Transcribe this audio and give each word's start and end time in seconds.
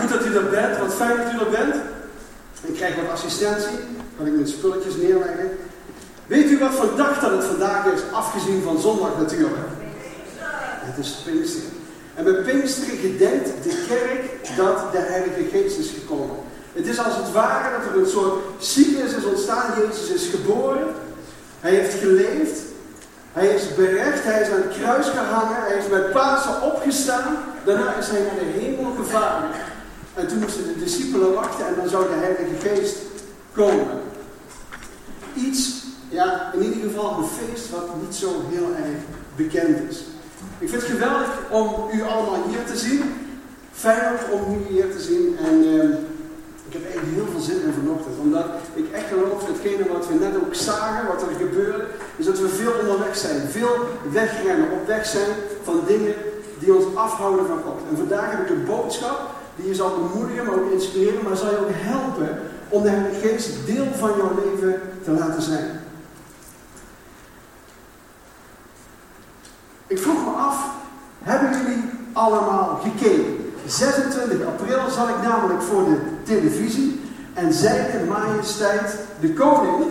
Goed 0.00 0.08
dat 0.08 0.26
u 0.26 0.36
er 0.36 0.48
bent, 0.50 0.78
wat 0.78 0.94
fijn 0.94 1.16
dat 1.16 1.32
u 1.32 1.44
er 1.44 1.50
bent. 1.50 1.74
Ik 2.62 2.74
krijg 2.74 2.94
wat 2.96 3.10
assistentie, 3.12 3.78
kan 4.16 4.26
ik 4.26 4.32
mijn 4.32 4.48
spulletjes 4.48 4.96
neerleggen. 4.96 5.50
Weet 6.26 6.50
u 6.50 6.58
wat 6.58 6.74
voor 6.74 6.96
dag 6.96 7.20
dat 7.20 7.30
het 7.30 7.44
vandaag 7.44 7.84
is, 7.86 8.00
afgezien 8.12 8.62
van 8.62 8.80
zondag 8.80 9.18
natuurlijk? 9.18 9.56
Het 10.84 11.04
is 11.04 11.22
Pinksteren. 11.24 11.70
En 12.14 12.24
bij 12.24 12.32
Pinksteren 12.32 12.98
gedenkt 12.98 13.48
de 13.62 13.84
kerk 13.88 14.56
dat 14.56 14.92
de 14.92 14.98
Heilige 14.98 15.44
Geest 15.50 15.78
is 15.78 15.90
gekomen. 15.90 16.36
Het 16.72 16.86
is 16.86 16.98
als 16.98 17.16
het 17.16 17.32
ware 17.32 17.78
dat 17.78 17.92
er 17.92 18.00
een 18.00 18.10
soort 18.10 18.42
cyclus 18.58 19.14
is 19.14 19.24
ontstaan. 19.24 19.72
Jezus 19.78 20.08
is 20.08 20.28
geboren. 20.28 20.94
Hij 21.60 21.70
heeft 21.70 21.94
geleefd. 21.94 22.60
Hij 23.32 23.46
is 23.46 23.74
berecht. 23.74 24.24
Hij 24.24 24.40
is 24.42 24.48
aan 24.48 24.62
het 24.62 24.76
kruis 24.78 25.06
gehangen. 25.06 25.62
Hij 25.62 25.76
is 25.76 25.88
met 25.90 26.12
Pasen 26.12 26.62
opgestaan. 26.62 27.36
Daarna 27.64 27.94
is 27.94 28.08
hij 28.08 28.20
naar 28.20 28.38
de 28.38 28.60
hemel 28.60 28.92
gevaren. 28.96 29.50
En 30.14 30.28
toen 30.28 30.38
moesten 30.38 30.64
de 30.64 30.78
discipelen 30.78 31.34
wachten 31.34 31.66
en 31.66 31.74
dan 31.76 31.88
zou 31.88 32.08
de 32.08 32.14
Heilige 32.14 32.68
Geest 32.68 32.96
komen. 33.52 34.00
Iets, 35.34 35.84
ja, 36.08 36.52
in 36.52 36.62
ieder 36.62 36.82
geval 36.82 37.18
een 37.18 37.28
feest 37.28 37.70
wat 37.70 37.88
niet 38.02 38.14
zo 38.14 38.28
heel 38.50 38.68
erg 38.68 39.00
bekend 39.36 39.90
is. 39.90 40.04
Ik 40.58 40.68
vind 40.68 40.82
het 40.82 40.90
geweldig 40.90 41.28
om 41.50 41.90
u 41.92 42.02
allemaal 42.02 42.42
hier 42.48 42.64
te 42.66 42.76
zien. 42.76 43.02
Fijn 43.72 44.16
om 44.32 44.54
u 44.54 44.72
hier 44.74 44.90
te 44.90 45.00
zien. 45.00 45.36
En 45.44 45.64
uh, 45.64 45.84
ik 46.66 46.72
heb 46.72 46.84
eigenlijk 46.84 47.14
heel 47.14 47.26
veel 47.30 47.40
zin 47.40 47.62
in 47.62 47.72
vanochtend. 47.72 48.18
Omdat 48.18 48.46
ik 48.74 48.92
echt 48.92 49.08
geloof 49.08 49.44
datgene 49.44 49.92
wat 49.92 50.08
we 50.08 50.14
net 50.14 50.36
ook 50.36 50.54
zagen, 50.54 51.06
wat 51.06 51.22
er 51.22 51.28
gebeurde, 51.38 51.86
is 52.16 52.24
dat 52.24 52.38
we 52.38 52.48
veel 52.48 52.72
onderweg 52.80 53.16
zijn. 53.16 53.48
Veel 53.48 53.76
wegrennen, 54.10 54.70
op 54.70 54.86
weg 54.86 55.06
zijn 55.06 55.30
van 55.62 55.80
dingen 55.86 56.14
die 56.58 56.74
ons 56.74 56.96
afhouden 56.96 57.46
van 57.46 57.62
God. 57.62 57.80
En 57.90 57.96
vandaag 57.96 58.30
heb 58.30 58.40
ik 58.40 58.50
een 58.50 58.64
boodschap 58.64 59.42
die 59.56 59.68
je 59.68 59.74
zal 59.74 60.08
bemoedigen, 60.10 60.44
maar 60.44 60.54
ook 60.54 60.70
inspireren, 60.70 61.24
maar 61.24 61.36
zal 61.36 61.50
je 61.50 61.58
ook 61.58 61.70
helpen 61.72 62.38
om 62.68 62.82
de 62.82 62.88
Heilige 62.88 63.28
Geest 63.28 63.66
deel 63.66 63.86
van 63.98 64.10
jouw 64.16 64.32
leven 64.44 64.80
te 65.04 65.10
laten 65.10 65.42
zijn. 65.42 65.80
Ik 69.86 69.98
vroeg 69.98 70.24
me 70.24 70.30
af, 70.30 70.70
hebben 71.22 71.60
jullie 71.60 71.84
allemaal 72.12 72.80
gekeken? 72.82 73.52
26 73.66 74.46
april 74.46 74.90
zat 74.90 75.08
ik 75.08 75.22
namelijk 75.22 75.62
voor 75.62 75.84
de 75.84 75.96
televisie 76.22 77.00
en 77.34 77.52
zijne 77.52 78.04
majesteit 78.08 78.96
de 79.20 79.32
koning 79.32 79.84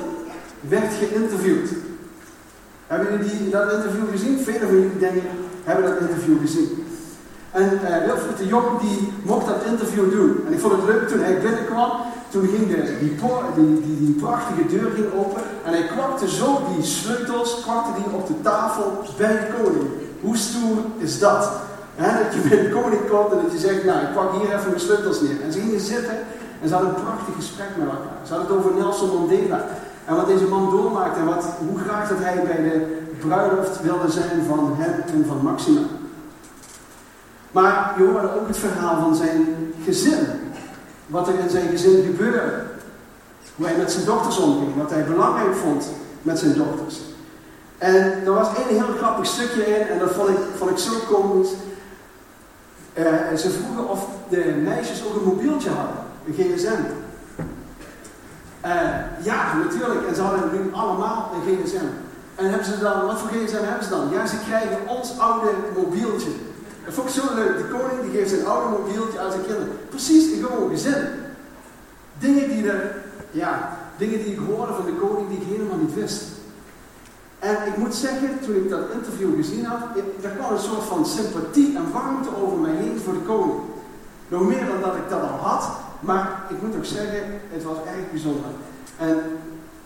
werd 0.59 0.93
geïnterviewd. 0.93 1.69
Hebben 2.87 3.25
jullie 3.25 3.49
dat 3.49 3.71
interview 3.71 4.09
gezien? 4.11 4.39
Velen 4.39 4.67
van 4.67 4.75
jullie 4.75 4.99
denken, 4.99 5.21
hebben 5.63 5.89
dat 5.89 5.99
interview 5.99 6.39
gezien. 6.39 6.82
En 7.53 7.79
uh, 7.83 8.05
Wilfried 8.05 8.37
de 8.37 8.47
Jong 8.47 8.79
die 8.81 9.13
mocht 9.23 9.45
dat 9.45 9.63
interview 9.71 10.11
doen. 10.11 10.43
En 10.47 10.53
ik 10.53 10.59
vond 10.59 10.73
het 10.73 10.85
leuk 10.85 11.07
toen 11.07 11.19
hij 11.19 11.39
binnenkwam. 11.39 11.91
Toen 12.29 12.47
ging 12.47 12.67
de, 12.67 12.97
die, 12.99 13.15
die, 13.55 13.97
die, 13.99 14.15
prachtige 14.21 14.65
deur 14.67 14.91
ging 14.95 15.07
open. 15.17 15.41
En 15.65 15.71
hij 15.71 15.85
kwakte 15.85 16.29
zo 16.29 16.61
die 16.73 16.83
sleutels 16.83 17.63
die 17.95 18.15
op 18.15 18.27
de 18.27 18.41
tafel 18.41 19.03
bij 19.17 19.31
de 19.31 19.47
koning. 19.57 19.87
Hoe 20.21 20.37
stoer 20.37 20.77
is 20.97 21.19
dat? 21.19 21.51
dat 21.95 22.33
je 22.33 22.49
bij 22.49 22.61
de 22.61 22.69
koning 22.69 23.09
komt 23.09 23.31
en 23.31 23.39
dat 23.43 23.51
je 23.51 23.67
zegt, 23.67 23.83
nou 23.83 23.99
ik 23.99 24.13
pak 24.13 24.31
hier 24.31 24.55
even 24.55 24.69
mijn 24.69 24.79
sleutels 24.79 25.21
neer. 25.21 25.41
En 25.43 25.51
ze 25.51 25.59
gingen 25.59 25.79
zitten 25.79 26.17
en 26.61 26.67
ze 26.67 26.73
hadden 26.73 26.95
een 26.95 27.03
prachtig 27.03 27.35
gesprek 27.35 27.69
met 27.77 27.87
elkaar. 27.87 28.19
Ze 28.27 28.33
hadden 28.33 28.47
het 28.47 28.57
over 28.57 28.79
Nelson 28.79 29.13
Mandela. 29.19 29.65
En 30.05 30.15
wat 30.15 30.27
deze 30.27 30.45
man 30.45 30.69
doormaakte 30.69 31.19
en 31.19 31.25
wat, 31.25 31.45
hoe 31.67 31.79
graag 31.79 32.09
dat 32.09 32.17
hij 32.19 32.43
bij 32.43 32.61
de 32.63 33.01
bruiloft 33.19 33.81
wilde 33.81 34.11
zijn 34.11 34.43
van 34.47 34.75
hem 34.77 34.93
en 35.13 35.25
van 35.27 35.39
Maxima. 35.41 35.81
Maar 37.53 37.93
je 37.97 38.03
hoorde 38.03 38.39
ook 38.39 38.47
het 38.47 38.57
verhaal 38.57 38.99
van 39.01 39.15
zijn 39.15 39.73
gezin. 39.83 40.27
Wat 41.07 41.27
er 41.27 41.39
in 41.39 41.49
zijn 41.49 41.69
gezin 41.69 42.03
gebeurde. 42.03 42.63
Hoe 43.55 43.65
hij 43.65 43.77
met 43.77 43.91
zijn 43.91 44.05
dochters 44.05 44.37
omging. 44.37 44.75
Wat 44.75 44.89
hij 44.89 45.03
belangrijk 45.03 45.55
vond 45.55 45.89
met 46.21 46.39
zijn 46.39 46.53
dochters. 46.53 46.99
En 47.77 48.25
er 48.25 48.33
was 48.33 48.47
één 48.55 48.77
heel 48.77 48.95
grappig 48.97 49.25
stukje 49.25 49.65
in. 49.65 49.87
En 49.87 49.99
dat 49.99 50.11
vond 50.11 50.29
ik, 50.29 50.37
vond 50.57 50.71
ik 50.71 50.77
zo 50.77 50.91
komisch. 51.11 51.49
Uh, 52.93 53.37
ze 53.37 53.49
vroegen 53.49 53.89
of 53.89 54.07
de 54.29 54.59
meisjes 54.63 55.03
ook 55.05 55.15
een 55.15 55.27
mobieltje 55.27 55.69
hadden. 55.69 55.95
Een 56.27 56.33
gsm. 56.33 56.81
Uh, 58.65 58.71
ja, 59.23 59.57
natuurlijk. 59.57 60.07
En 60.07 60.15
ze 60.15 60.21
hadden 60.21 60.49
nu 60.53 60.73
allemaal 60.73 61.31
een 61.33 61.57
gsm. 61.57 61.85
En 62.35 62.49
hebben 62.49 62.65
ze 62.65 62.79
dan, 62.79 63.05
wat 63.05 63.19
voor 63.19 63.29
gsm 63.29 63.63
hebben 63.63 63.83
ze 63.83 63.89
dan? 63.89 64.09
Ja, 64.11 64.25
ze 64.25 64.35
krijgen 64.47 64.77
ons 64.87 65.19
oude 65.19 65.49
mobieltje. 65.75 66.29
Dat 66.85 66.93
vond 66.93 67.07
ik 67.07 67.13
zo 67.13 67.35
leuk. 67.35 67.57
De 67.57 67.77
koning 67.77 68.01
die 68.01 68.11
geeft 68.11 68.29
zijn 68.29 68.45
oude 68.45 68.77
mobieltje 68.77 69.19
aan 69.19 69.31
zijn 69.31 69.45
kinderen. 69.45 69.77
Precies 69.89 70.31
in 70.31 70.43
gewoon 70.43 70.69
gezin. 70.69 71.03
Dingen 72.19 72.49
die, 72.49 72.69
er, 72.71 72.95
ja, 73.31 73.77
dingen 73.97 74.23
die 74.23 74.33
ik 74.33 74.39
hoorde 74.47 74.73
van 74.73 74.85
de 74.85 74.95
koning 74.95 75.29
die 75.29 75.37
ik 75.37 75.47
helemaal 75.47 75.77
niet 75.77 75.93
wist. 75.93 76.23
En 77.39 77.57
ik 77.67 77.77
moet 77.77 77.95
zeggen, 77.95 78.39
toen 78.45 78.55
ik 78.55 78.69
dat 78.69 78.91
interview 78.93 79.35
gezien 79.35 79.65
had, 79.65 79.79
er 80.21 80.29
kwam 80.29 80.51
een 80.53 80.59
soort 80.59 80.83
van 80.83 81.05
sympathie 81.05 81.75
en 81.75 81.91
warmte 81.91 82.29
over 82.43 82.57
mij 82.57 82.75
heen 82.75 82.99
voor 83.03 83.13
de 83.13 83.19
koning. 83.19 83.59
Nog 84.27 84.47
meer 84.47 84.65
dan 84.65 84.81
dat 84.81 84.95
ik 84.95 85.09
dat 85.09 85.21
al 85.21 85.27
had, 85.27 85.69
maar 85.99 86.41
ik 86.49 86.61
moet 86.61 86.75
ook 86.75 86.85
zeggen, 86.85 87.23
het 87.49 87.63
was 87.63 87.77
erg 87.77 88.11
bijzonder. 88.11 88.51
En 88.97 89.17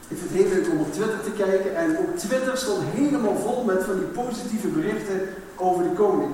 ik 0.08 0.18
vind 0.18 0.30
het 0.30 0.40
heel 0.40 0.50
leuk 0.50 0.72
om 0.72 0.80
op 0.80 0.94
Twitter 0.94 1.22
te 1.24 1.32
kijken. 1.32 1.76
En 1.76 1.98
op 1.98 2.18
Twitter 2.18 2.58
stond 2.58 2.84
helemaal 2.84 3.36
vol 3.36 3.64
met 3.64 3.84
van 3.84 3.96
die 3.96 4.24
positieve 4.24 4.68
berichten 4.68 5.20
over 5.56 5.84
de 5.84 5.90
koning. 5.96 6.32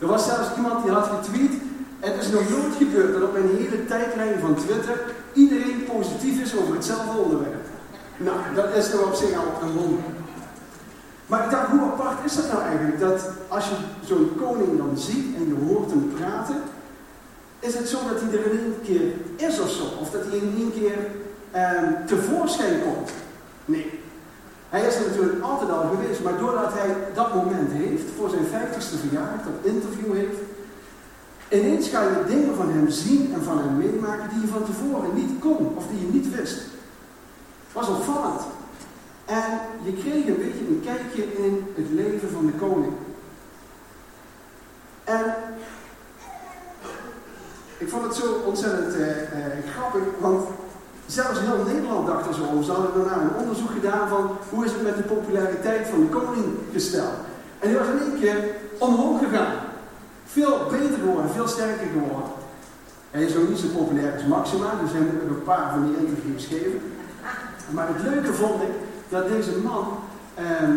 Er 0.00 0.06
was 0.06 0.24
zelfs 0.24 0.48
iemand 0.56 0.82
die 0.82 0.92
had 0.92 1.06
getweet. 1.06 1.52
Het 2.00 2.22
is 2.22 2.28
nog 2.28 2.48
nooit 2.50 2.74
gebeurd 2.78 3.12
dat 3.12 3.22
op 3.22 3.34
een 3.34 3.56
hele 3.56 3.86
tijdlijn 3.86 4.40
van 4.40 4.54
Twitter 4.54 5.02
iedereen 5.32 5.84
positief 5.92 6.40
is 6.40 6.56
over 6.56 6.74
hetzelfde 6.74 7.18
onderwerp. 7.18 7.66
Nou, 8.16 8.38
dat 8.54 8.74
is 8.74 8.90
toch 8.90 9.04
op 9.04 9.14
zich 9.14 9.36
al 9.36 9.68
een 9.68 9.72
wonder. 9.72 10.04
Maar 11.26 11.44
ik 11.44 11.50
dacht, 11.50 11.68
hoe 11.68 11.80
apart 11.80 12.24
is 12.24 12.36
dat 12.36 12.52
nou 12.52 12.62
eigenlijk? 12.62 13.00
Dat 13.00 13.28
als 13.48 13.68
je 13.68 13.74
zo'n 14.06 14.32
koning 14.36 14.78
dan 14.78 14.98
ziet 14.98 15.36
en 15.36 15.46
je 15.46 15.66
hoort 15.66 15.90
hem 15.90 16.12
praten, 16.16 16.62
is 17.58 17.74
het 17.74 17.88
zo 17.88 17.98
dat 18.08 18.20
hij 18.20 18.32
er 18.32 18.50
in 18.52 18.58
één 18.58 18.80
keer 18.82 19.12
is 19.48 19.60
of 19.60 19.70
zo? 19.70 19.82
Of 20.00 20.10
dat 20.10 20.24
hij 20.24 20.38
in 20.38 20.54
één 20.56 20.72
keer 20.72 20.98
eh, 21.50 21.82
tevoorschijn 22.06 22.82
komt? 22.82 23.10
Hij 24.70 24.86
is 24.86 24.94
er 24.94 25.06
natuurlijk 25.08 25.42
altijd 25.42 25.70
al 25.70 25.88
geweest, 25.88 26.22
maar 26.22 26.38
doordat 26.38 26.72
hij 26.72 26.96
dat 27.14 27.34
moment 27.34 27.72
heeft, 27.72 28.04
voor 28.16 28.30
zijn 28.30 28.46
50ste 28.46 29.00
verjaardag, 29.00 29.40
dat 29.44 29.72
interview 29.72 30.14
heeft, 30.14 30.38
ineens 31.48 31.88
ga 31.88 32.02
je 32.02 32.24
dingen 32.26 32.54
van 32.54 32.70
hem 32.70 32.88
zien 32.90 33.34
en 33.34 33.42
van 33.42 33.58
hem 33.58 33.76
meemaken 33.76 34.28
die 34.28 34.40
je 34.40 34.46
van 34.46 34.64
tevoren 34.64 35.14
niet 35.14 35.38
kon 35.38 35.76
of 35.76 35.86
die 35.86 36.00
je 36.00 36.12
niet 36.12 36.36
wist. 36.36 36.58
Het 37.66 37.72
was 37.72 37.88
opvallend. 37.88 38.40
En 39.24 39.58
je 39.82 39.92
kreeg 39.92 40.26
een 40.26 40.42
beetje 40.44 40.66
een 40.68 40.82
kijkje 40.84 41.22
in 41.32 41.66
het 41.74 41.90
leven 41.90 42.30
van 42.30 42.46
de 42.46 42.52
koning. 42.52 42.92
En 45.04 45.34
ik 47.78 47.88
vond 47.88 48.02
het 48.04 48.14
zo 48.14 48.32
ontzettend 48.46 48.94
uh, 48.94 49.06
uh, 49.06 49.70
grappig, 49.74 50.02
want 50.18 50.48
Zelfs 51.18 51.40
heel 51.40 51.64
Nederland 51.66 52.06
dacht 52.06 52.26
er 52.28 52.34
zo 52.34 52.44
over. 52.50 52.64
Ze 52.64 52.72
hadden 52.72 52.94
daarna 52.96 53.22
een 53.22 53.40
onderzoek 53.42 53.70
gedaan 53.70 54.08
van 54.08 54.24
hoe 54.50 54.64
is 54.64 54.72
het 54.72 54.82
met 54.82 54.96
de 54.96 55.12
populariteit 55.14 55.88
van 55.88 56.00
de 56.00 56.06
koning 56.06 56.48
gesteld. 56.72 57.16
En 57.58 57.68
die 57.68 57.78
was 57.78 57.86
in 57.86 58.00
één 58.06 58.20
keer 58.20 58.38
omhoog 58.78 59.18
gegaan. 59.18 59.54
Veel 60.24 60.54
beter 60.70 60.98
geworden, 60.98 61.30
veel 61.30 61.48
sterker 61.48 61.86
geworden. 61.92 62.30
Hij 63.10 63.22
is 63.22 63.36
ook 63.36 63.48
niet 63.48 63.58
zo 63.58 63.66
populair 63.78 64.12
als 64.12 64.24
Maxima, 64.24 64.68
dus 64.82 64.92
hij 64.92 65.00
moet 65.00 65.36
een 65.36 65.42
paar 65.42 65.70
van 65.72 65.82
die 65.86 65.96
interviews 66.02 66.44
geven. 66.46 66.80
Maar 67.70 67.88
het 67.88 68.02
leuke 68.02 68.32
vond 68.32 68.62
ik 68.62 68.74
dat 69.08 69.28
deze 69.28 69.52
man, 69.64 69.84
eh, 70.34 70.68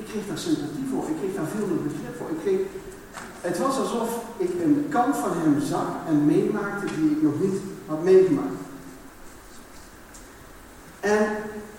ik 0.00 0.04
kreeg 0.10 0.26
daar 0.28 0.38
sympathie 0.38 0.88
voor, 0.90 1.04
ik 1.12 1.16
kreeg 1.20 1.34
daar 1.34 1.50
veel 1.56 1.66
meer 1.66 1.82
begrip 1.88 2.14
voor. 2.18 2.30
Ik 2.36 2.40
kreeg, 2.44 2.60
het 3.40 3.58
was 3.58 3.78
alsof 3.78 4.10
ik 4.36 4.52
een 4.64 4.86
kant 4.88 5.16
van 5.16 5.32
hem 5.42 5.60
zag 5.60 5.88
en 6.08 6.26
meemaakte 6.26 6.86
die 6.96 7.10
ik 7.10 7.22
nog 7.22 7.40
niet 7.40 7.58
had 7.86 8.02
meegemaakt. 8.02 8.67
En 11.00 11.26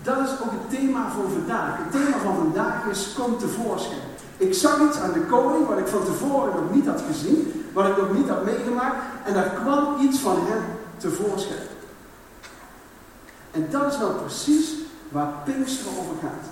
dat 0.01 0.17
is 0.17 0.31
ook 0.31 0.51
het 0.51 0.79
thema 0.79 1.11
voor 1.11 1.29
vandaag. 1.29 1.77
Het 1.77 1.91
thema 1.91 2.17
van 2.17 2.35
vandaag 2.35 2.85
is 2.85 3.13
kom 3.17 3.37
tevoorschijn. 3.37 3.99
Ik 4.37 4.53
zag 4.53 4.81
iets 4.81 4.97
aan 4.97 5.13
de 5.13 5.25
koning 5.25 5.67
wat 5.67 5.77
ik 5.77 5.87
van 5.87 6.05
tevoren 6.05 6.55
nog 6.55 6.73
niet 6.73 6.87
had 6.87 7.03
gezien, 7.07 7.65
wat 7.73 7.87
ik 7.87 7.97
nog 7.97 8.13
niet 8.13 8.29
had 8.29 8.45
meegemaakt, 8.45 8.95
en 9.25 9.33
daar 9.33 9.49
kwam 9.49 9.99
iets 10.01 10.19
van 10.19 10.35
hem 10.39 10.63
tevoorschijn. 10.97 11.67
En 13.51 13.67
dat 13.71 13.91
is 13.91 13.97
nou 13.97 14.13
precies 14.13 14.73
waar 15.09 15.33
Pinksteren 15.45 15.91
over 15.99 16.15
gaat. 16.21 16.45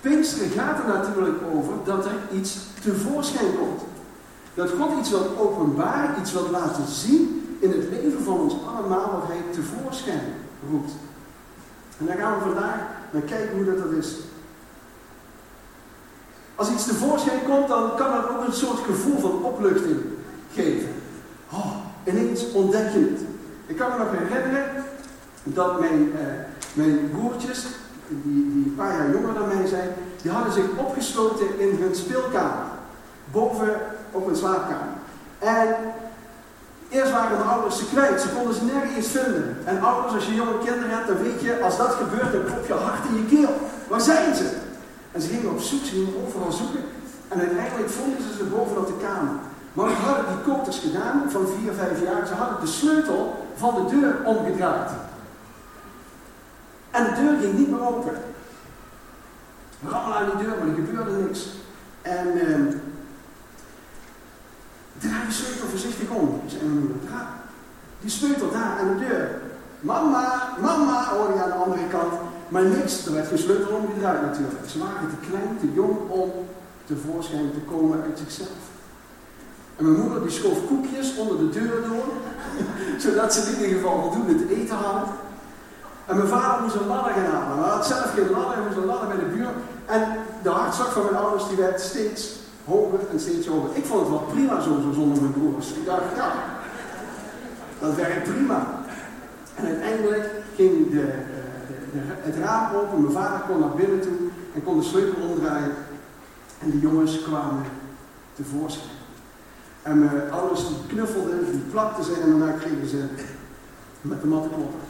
Pinksteren 0.00 0.50
gaat 0.50 0.78
er 0.78 0.86
natuurlijk 0.86 1.38
over 1.54 1.72
dat 1.84 2.04
er 2.04 2.18
iets 2.32 2.58
tevoorschijn 2.82 3.58
komt. 3.58 3.82
Dat 4.54 4.70
God 4.80 4.98
iets 4.98 5.10
wil 5.10 5.36
openbaren, 5.38 6.20
iets 6.20 6.32
wil 6.32 6.48
laten 6.50 6.86
zien 6.86 7.56
in 7.58 7.70
het 7.70 7.90
leven 7.90 8.22
van 8.22 8.38
ons 8.38 8.54
allemaal, 8.66 9.10
wat 9.10 9.26
hij 9.26 9.42
tevoorschijn 9.52 10.32
roept. 10.70 10.92
En 11.98 12.06
daar 12.06 12.16
gaan 12.16 12.38
we 12.38 12.44
vandaag 12.44 12.78
naar 13.10 13.22
kijken 13.22 13.56
hoe 13.56 13.64
dat, 13.64 13.78
dat 13.78 13.92
is. 13.92 14.16
Als 16.54 16.70
iets 16.70 16.84
tevoorschijn 16.84 17.44
komt, 17.44 17.68
dan 17.68 17.96
kan 17.96 18.10
dat 18.10 18.28
ook 18.28 18.46
een 18.46 18.52
soort 18.52 18.78
gevoel 18.78 19.18
van 19.18 19.44
opluchting 19.44 20.00
geven. 20.52 20.88
Oh, 21.50 21.76
ineens 22.04 22.52
ontdek 22.52 22.92
je 22.92 22.98
het. 22.98 23.20
Ik 23.66 23.76
kan 23.76 23.90
me 23.90 23.98
nog 23.98 24.10
herinneren 24.10 24.84
dat 25.42 25.80
mijn, 25.80 26.12
uh, 26.12 26.18
mijn 26.72 27.10
broertjes, 27.10 27.66
die, 28.08 28.52
die 28.52 28.64
een 28.64 28.74
paar 28.76 28.92
jaar 28.92 29.10
jonger 29.10 29.34
dan 29.34 29.48
mij 29.48 29.66
zijn, 29.66 29.88
die 30.22 30.30
hadden 30.30 30.52
zich 30.52 30.64
opgesloten 30.76 31.60
in 31.60 31.76
hun 31.80 31.94
speelkamer. 31.94 32.64
Boven 33.32 33.80
op 34.10 34.26
een 34.26 34.36
slaapkamer. 34.36 34.94
En 35.38 35.76
eerst 36.94 37.12
waren 37.12 37.38
de 37.38 37.44
ouders 37.44 37.78
ze 37.78 37.86
kwijt, 37.86 38.20
ze 38.20 38.28
konden 38.28 38.54
ze 38.54 38.64
nergens 38.64 39.06
vinden. 39.06 39.56
En 39.64 39.82
ouders, 39.82 40.14
als 40.14 40.26
je 40.26 40.34
jonge 40.34 40.58
kinderen 40.58 40.90
hebt, 40.90 41.08
dan 41.08 41.22
weet 41.22 41.40
je, 41.40 41.62
als 41.62 41.76
dat 41.76 41.92
gebeurt, 41.92 42.32
dan 42.32 42.44
klopt 42.44 42.66
je 42.66 42.72
hart 42.72 43.04
in 43.08 43.16
je 43.16 43.26
keel. 43.36 43.54
Waar 43.88 44.00
zijn 44.00 44.34
ze? 44.34 44.48
En 45.12 45.20
ze 45.20 45.28
gingen 45.28 45.50
op 45.50 45.60
zoek, 45.60 45.84
ze 45.84 45.90
gingen 45.90 46.26
overal 46.26 46.52
zoeken. 46.52 46.84
En 47.28 47.38
uiteindelijk 47.38 47.90
vonden 47.90 48.22
ze 48.22 48.36
ze 48.36 48.44
bovenop 48.44 48.86
de 48.86 49.06
kamer. 49.06 49.34
Maar 49.72 49.86
wat 49.86 49.94
hadden 49.94 50.24
die 50.28 50.54
kopers 50.54 50.78
gedaan 50.78 51.30
van 51.30 51.46
4, 51.62 51.72
5 51.72 52.02
jaar? 52.02 52.26
Ze 52.26 52.34
hadden 52.34 52.60
de 52.60 52.66
sleutel 52.66 53.46
van 53.56 53.74
de 53.74 53.96
deur 53.96 54.16
omgedraaid. 54.24 54.90
En 56.90 57.04
de 57.04 57.22
deur 57.22 57.38
ging 57.40 57.58
niet 57.58 57.70
meer 57.70 57.86
open. 57.88 58.12
Rammel 59.88 60.14
aan 60.14 60.30
die 60.30 60.46
deur, 60.46 60.56
maar 60.58 60.68
er 60.68 60.74
gebeurde 60.74 61.10
niks. 61.10 61.48
En 62.02 62.26
eh, 62.40 62.74
draai 65.04 65.26
je 65.26 65.32
sleutel 65.32 65.68
voorzichtig 65.68 66.08
om, 66.08 66.28
zei 66.46 66.62
mijn 66.64 66.78
moeder. 66.78 67.00
Draai 67.06 67.42
die 68.04 68.12
sleutel 68.12 68.50
daar 68.50 68.78
aan 68.80 68.88
de 68.88 69.04
deur. 69.06 69.40
Mama, 69.80 70.24
mama, 70.60 71.04
hoorde 71.08 71.34
je 71.34 71.42
aan 71.42 71.48
de 71.48 71.64
andere 71.64 71.86
kant. 71.88 72.12
Maar 72.48 72.64
niks, 72.64 73.06
er 73.06 73.12
werd 73.12 73.28
geen 73.28 73.38
sleutel 73.38 73.76
omgedraaid 73.76 74.22
natuurlijk. 74.22 74.68
Ze 74.68 74.78
waren 74.78 75.08
te 75.08 75.26
klein, 75.28 75.58
te 75.60 75.72
jong 75.72 75.96
om 76.08 76.30
tevoorschijn 76.84 77.50
te 77.52 77.60
komen 77.72 78.02
uit 78.02 78.18
zichzelf. 78.18 78.62
En 79.76 79.84
mijn 79.84 80.00
moeder 80.00 80.22
die 80.22 80.30
schoof 80.30 80.66
koekjes 80.66 81.16
onder 81.16 81.38
de 81.38 81.48
deur 81.48 81.82
door, 81.88 82.08
zodat 83.04 83.34
ze 83.34 83.40
in 83.40 83.62
ieder 83.62 83.76
geval 83.76 84.02
voldoende 84.02 84.46
te 84.46 84.54
eten 84.54 84.76
hadden. 84.76 85.04
En 86.06 86.16
mijn 86.16 86.28
vader 86.28 86.62
moest 86.62 86.74
een 86.74 86.86
ladder 86.86 87.12
gaan 87.12 87.34
halen. 87.34 87.64
Hij 87.64 87.72
had 87.72 87.86
zelf 87.86 88.12
geen 88.14 88.30
ladder, 88.30 88.54
hij 88.54 88.64
moest 88.66 88.76
een 88.76 88.84
ladder 88.84 89.08
bij 89.08 89.18
de 89.18 89.34
buur. 89.36 89.50
En 89.86 90.02
de 90.42 90.48
hartslag 90.48 90.92
van 90.92 91.02
mijn 91.02 91.16
ouders 91.16 91.48
die 91.48 91.56
werd 91.56 91.80
steeds 91.80 92.32
hoger 92.64 93.00
en 93.10 93.20
steeds 93.20 93.46
hoger. 93.46 93.76
Ik 93.76 93.84
vond 93.84 94.00
het 94.00 94.08
wel 94.08 94.18
prima 94.18 94.60
zo, 94.60 94.80
zo 94.80 94.92
zonder 94.92 95.20
mijn 95.20 95.32
broers. 95.32 95.72
Ik 95.72 95.84
dacht, 95.84 96.16
ja, 96.16 96.32
dat 97.80 97.94
werkt 97.94 98.22
prima. 98.22 98.66
En 99.54 99.66
uiteindelijk 99.66 100.30
ging 100.54 100.90
de, 100.90 101.06
de, 101.66 101.76
de, 101.92 102.00
het 102.04 102.36
raam 102.36 102.74
open, 102.74 103.00
mijn 103.00 103.12
vader 103.12 103.40
kon 103.40 103.60
naar 103.60 103.74
binnen 103.76 104.00
toe 104.00 104.16
en 104.54 104.62
kon 104.62 104.78
de 104.78 104.84
sleutel 104.84 105.22
omdraaien. 105.22 105.72
En 106.58 106.70
de 106.70 106.78
jongens 106.78 107.22
kwamen 107.22 107.64
tevoorschijn. 108.34 108.88
En 109.82 109.98
mijn 109.98 110.30
ouders 110.32 110.68
die 110.68 110.76
knuffelden, 110.88 111.50
die 111.50 111.60
plakten 111.70 112.04
ze 112.04 112.20
en 112.22 112.30
daarna 112.30 112.52
kregen 112.52 112.88
ze 112.88 113.04
met 114.00 114.20
de 114.20 114.26
matte 114.26 114.48
kloppen. 114.48 114.80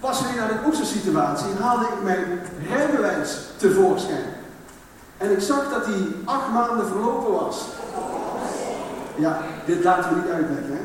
Pas 0.00 0.22
weer 0.22 0.36
naar 0.36 0.48
de 0.48 0.66
oeste 0.66 0.84
situatie 0.84 1.54
haalde 1.60 1.84
ik 1.84 2.02
mijn 2.02 2.40
rijbewijs 2.68 3.38
tevoorschijn. 3.56 4.24
En 5.24 5.30
ik 5.30 5.40
zag 5.40 5.70
dat 5.70 5.84
die 5.84 6.14
acht 6.24 6.50
maanden 6.52 6.86
verlopen 6.86 7.32
was. 7.32 7.64
Ja, 9.16 9.40
dit 9.66 9.84
laten 9.84 10.10
we 10.10 10.16
niet 10.16 10.30
uitleggen. 10.30 10.72
Hè? 10.76 10.82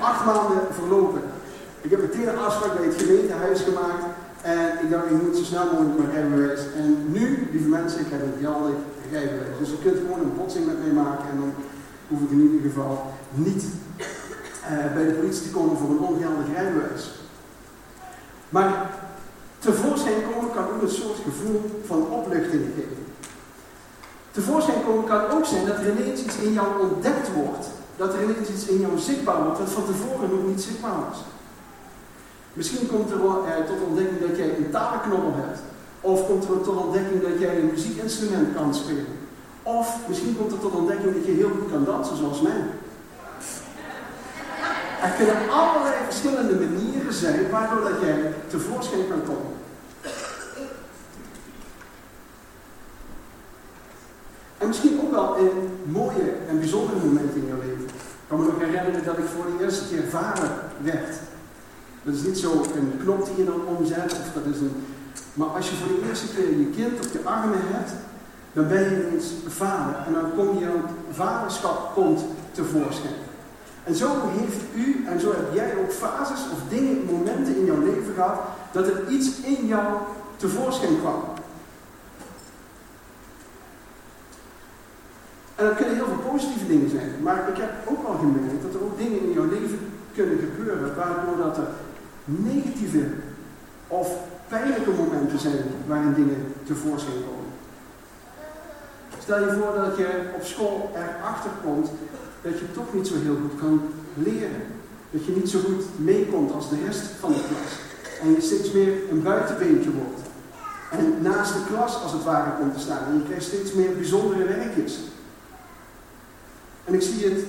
Acht 0.00 0.24
maanden 0.24 0.60
verlopen. 0.70 1.22
Ik 1.80 1.90
heb 1.90 2.00
meteen 2.00 2.28
een 2.28 2.38
afspraak 2.38 2.76
bij 2.76 2.86
het 2.86 3.02
gemeentehuis 3.02 3.60
gemaakt. 3.60 4.04
En 4.42 4.68
ik 4.82 4.90
dacht, 4.90 5.04
ik 5.04 5.22
moet 5.22 5.36
zo 5.36 5.44
snel 5.44 5.64
mogelijk 5.72 5.98
mijn 5.98 6.10
rijbewijs. 6.10 6.60
En 6.76 7.04
nu, 7.06 7.48
lieve 7.52 7.68
mensen, 7.68 8.00
ik 8.00 8.10
heb 8.10 8.22
een 8.22 8.40
geldig 8.40 8.76
rijbewijs. 9.12 9.58
Dus 9.58 9.70
je 9.70 9.78
kunt 9.82 9.98
gewoon 9.98 10.20
een 10.20 10.36
botsing 10.36 10.66
met 10.66 10.82
mij 10.84 10.94
maken. 11.02 11.28
En 11.30 11.36
dan 11.36 11.52
hoef 12.08 12.20
ik 12.20 12.30
in 12.30 12.42
ieder 12.42 12.70
geval 12.70 13.12
niet 13.30 13.64
uh, 13.64 14.94
bij 14.94 15.06
de 15.06 15.12
politie 15.18 15.42
te 15.42 15.56
komen 15.58 15.76
voor 15.76 15.90
een 15.90 16.06
ongeldig 16.10 16.48
rijbewijs. 16.54 17.04
Maar 18.48 18.90
tevoorschijn 19.58 20.20
komen 20.30 20.50
kan 20.54 20.64
ook 20.64 20.82
een 20.82 20.98
soort 21.02 21.18
gevoel 21.24 21.80
van 21.86 22.10
opluchting 22.10 22.64
geven. 22.76 23.05
Tevoorschijn 24.36 24.84
komen 24.86 25.04
kan 25.04 25.30
ook 25.30 25.46
zijn 25.46 25.66
dat 25.66 25.76
er 25.76 25.90
ineens 25.90 26.20
iets 26.20 26.36
in 26.36 26.52
jou 26.52 26.68
ontdekt 26.80 27.32
wordt. 27.34 27.66
Dat 27.96 28.14
er 28.14 28.22
ineens 28.22 28.48
iets 28.48 28.66
in 28.66 28.80
jou 28.80 28.98
zichtbaar 28.98 29.42
wordt 29.42 29.58
wat 29.58 29.70
van 29.70 29.84
tevoren 29.84 30.30
nog 30.30 30.46
niet 30.46 30.62
zichtbaar 30.62 30.98
was. 31.08 31.18
Misschien 32.52 32.88
komt 32.88 33.10
er 33.10 33.22
wel, 33.22 33.46
eh, 33.46 33.64
tot 33.70 33.86
ontdekking 33.88 34.20
dat 34.20 34.36
jij 34.36 34.56
een 34.56 34.70
talenknobbel 34.70 35.32
hebt. 35.34 35.60
Of 36.00 36.26
komt 36.26 36.44
er 36.44 36.60
tot 36.60 36.84
ontdekking 36.84 37.22
dat 37.22 37.40
jij 37.40 37.58
een 37.58 37.70
muziekinstrument 37.70 38.54
kan 38.54 38.74
spelen. 38.74 39.18
Of 39.62 39.98
misschien 40.08 40.36
komt 40.38 40.52
er 40.52 40.58
tot 40.58 40.74
ontdekking 40.74 41.14
dat 41.14 41.26
je 41.26 41.32
heel 41.32 41.50
goed 41.58 41.70
kan 41.70 41.84
dansen 41.84 42.16
zoals 42.16 42.40
mij. 42.40 42.60
Er 45.02 45.12
kunnen 45.16 45.50
allerlei 45.50 45.96
verschillende 46.04 46.54
manieren 46.54 47.12
zijn 47.12 47.50
waardoor 47.50 47.80
dat 47.80 48.00
jij 48.00 48.34
tevoorschijn 48.46 49.08
kan 49.08 49.22
komen. 49.22 49.65
En 54.58 54.68
misschien 54.68 55.00
ook 55.02 55.10
wel 55.10 55.36
in 55.36 55.52
mooie 55.84 56.32
en 56.48 56.58
bijzondere 56.58 56.98
momenten 57.04 57.40
in 57.40 57.46
jouw 57.46 57.58
leven. 57.58 57.84
Ik 57.84 58.28
kan 58.28 58.40
me 58.40 58.46
nog 58.46 58.58
herinneren 58.58 59.04
dat 59.04 59.18
ik 59.18 59.24
voor 59.34 59.44
de 59.44 59.64
eerste 59.64 59.88
keer 59.88 60.04
vader 60.10 60.50
werd. 60.82 61.14
Dat 62.02 62.14
is 62.14 62.22
niet 62.22 62.38
zo 62.38 62.52
een 62.52 62.92
knop 63.02 63.26
die 63.26 63.36
je 63.36 63.44
dan 63.44 63.76
omzet, 63.76 64.12
of 64.12 64.32
dat 64.34 64.54
is 64.54 64.60
een... 64.60 64.84
Maar 65.34 65.48
als 65.48 65.70
je 65.70 65.76
voor 65.76 65.88
de 65.88 66.08
eerste 66.08 66.26
keer 66.34 66.58
je 66.58 66.70
kind 66.76 67.06
op 67.06 67.12
je 67.12 67.20
armen 67.24 67.58
hebt, 67.62 67.90
dan 68.52 68.68
ben 68.68 68.82
je 68.82 69.06
ineens 69.06 69.32
vader. 69.46 69.94
En 70.06 70.12
dan 70.12 70.34
kom 70.36 70.58
je 70.58 70.66
aan 70.66 70.84
vaderschap 71.10 71.94
komt 71.94 72.24
tevoorschijn. 72.52 73.14
En 73.84 73.94
zo 73.94 74.08
heeft 74.36 74.62
u, 74.74 75.04
en 75.08 75.20
zo 75.20 75.30
heb 75.30 75.54
jij 75.54 75.74
ook 75.78 75.92
fases 75.92 76.40
of 76.52 76.58
dingen, 76.68 77.04
momenten 77.04 77.56
in 77.56 77.64
jouw 77.64 77.80
leven 77.80 78.14
gehad, 78.14 78.38
dat 78.72 78.86
er 78.86 79.08
iets 79.08 79.40
in 79.40 79.66
jou 79.66 79.84
tevoorschijn 80.36 81.00
kwam. 81.00 81.22
En 85.56 85.64
dat 85.64 85.76
kunnen 85.76 85.94
heel 85.94 86.12
veel 86.12 86.30
positieve 86.30 86.66
dingen 86.66 86.90
zijn. 86.90 87.10
Maar 87.22 87.48
ik 87.48 87.56
heb 87.56 87.72
ook 87.84 88.04
al 88.06 88.18
gemerkt 88.18 88.62
dat 88.62 88.74
er 88.74 88.84
ook 88.86 88.98
dingen 88.98 89.20
in 89.20 89.32
jouw 89.32 89.48
leven 89.48 89.78
kunnen 90.14 90.38
gebeuren, 90.38 90.96
waardoor 90.96 91.36
dat 91.36 91.56
er 91.56 91.68
negatieve 92.24 93.04
of 93.88 94.08
pijnlijke 94.48 94.90
momenten 94.90 95.38
zijn 95.38 95.64
waarin 95.86 96.14
dingen 96.14 96.52
tevoorschijn 96.64 97.24
komen. 97.28 97.50
Stel 99.22 99.40
je 99.40 99.52
voor 99.52 99.74
dat 99.84 99.96
je 99.96 100.08
op 100.34 100.44
school 100.44 100.90
erachter 100.94 101.50
komt 101.64 101.90
dat 102.42 102.58
je 102.58 102.72
toch 102.72 102.94
niet 102.94 103.06
zo 103.06 103.14
heel 103.14 103.36
goed 103.42 103.60
kan 103.60 103.80
leren. 104.14 104.62
Dat 105.10 105.24
je 105.24 105.32
niet 105.32 105.50
zo 105.50 105.58
goed 105.58 105.84
meekomt 105.96 106.52
als 106.52 106.68
de 106.68 106.76
rest 106.86 107.02
van 107.20 107.32
de 107.32 107.40
klas. 107.48 107.72
En 108.22 108.30
je 108.30 108.40
steeds 108.40 108.72
meer 108.72 108.92
een 109.10 109.22
buitenbeentje 109.22 109.90
wordt. 109.90 110.20
En 110.90 111.22
naast 111.22 111.52
de 111.52 111.64
klas 111.68 112.02
als 112.02 112.12
het 112.12 112.24
ware 112.24 112.50
komt 112.58 112.74
te 112.74 112.80
staan. 112.80 113.06
En 113.06 113.14
je 113.14 113.24
krijgt 113.24 113.44
steeds 113.44 113.72
meer 113.72 113.92
bijzondere 113.92 114.44
werkjes. 114.44 114.98
En 116.86 116.94
ik 116.94 117.02
zie 117.02 117.24
het 117.24 117.40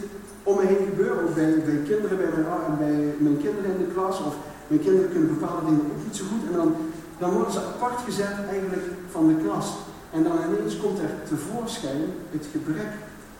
om 0.44 0.56
me 0.56 0.65
heen 0.65 0.86
gebeuren, 0.89 1.34
bij, 1.34 1.53
bij 1.65 1.82
kinderen, 1.89 2.17
bij 2.17 2.32
mijn, 2.36 2.77
bij 2.77 3.13
mijn 3.17 3.41
kinderen 3.41 3.72
in 3.72 3.77
de 3.77 3.94
klas. 3.94 4.20
Of 4.20 4.36
mijn 4.67 4.82
kinderen 4.82 5.12
kunnen 5.12 5.39
bepaalde 5.39 5.65
dingen 5.65 5.86
ook 5.91 6.06
niet 6.06 6.15
zo 6.15 6.25
goed. 6.32 6.44
En 6.50 6.56
dan, 6.60 6.75
dan 7.17 7.32
worden 7.32 7.53
ze 7.53 7.60
apart 7.60 8.00
gezet 8.06 8.36
eigenlijk 8.50 8.86
van 9.12 9.27
de 9.27 9.36
klas. 9.44 9.67
En 10.12 10.24
dan 10.24 10.36
ineens 10.46 10.77
komt 10.79 11.00
er 11.00 11.12
tevoorschijn 11.27 12.01
het 12.32 12.46
gebrek 12.51 12.91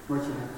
wat 0.06 0.24
je 0.26 0.32
hebt. 0.42 0.58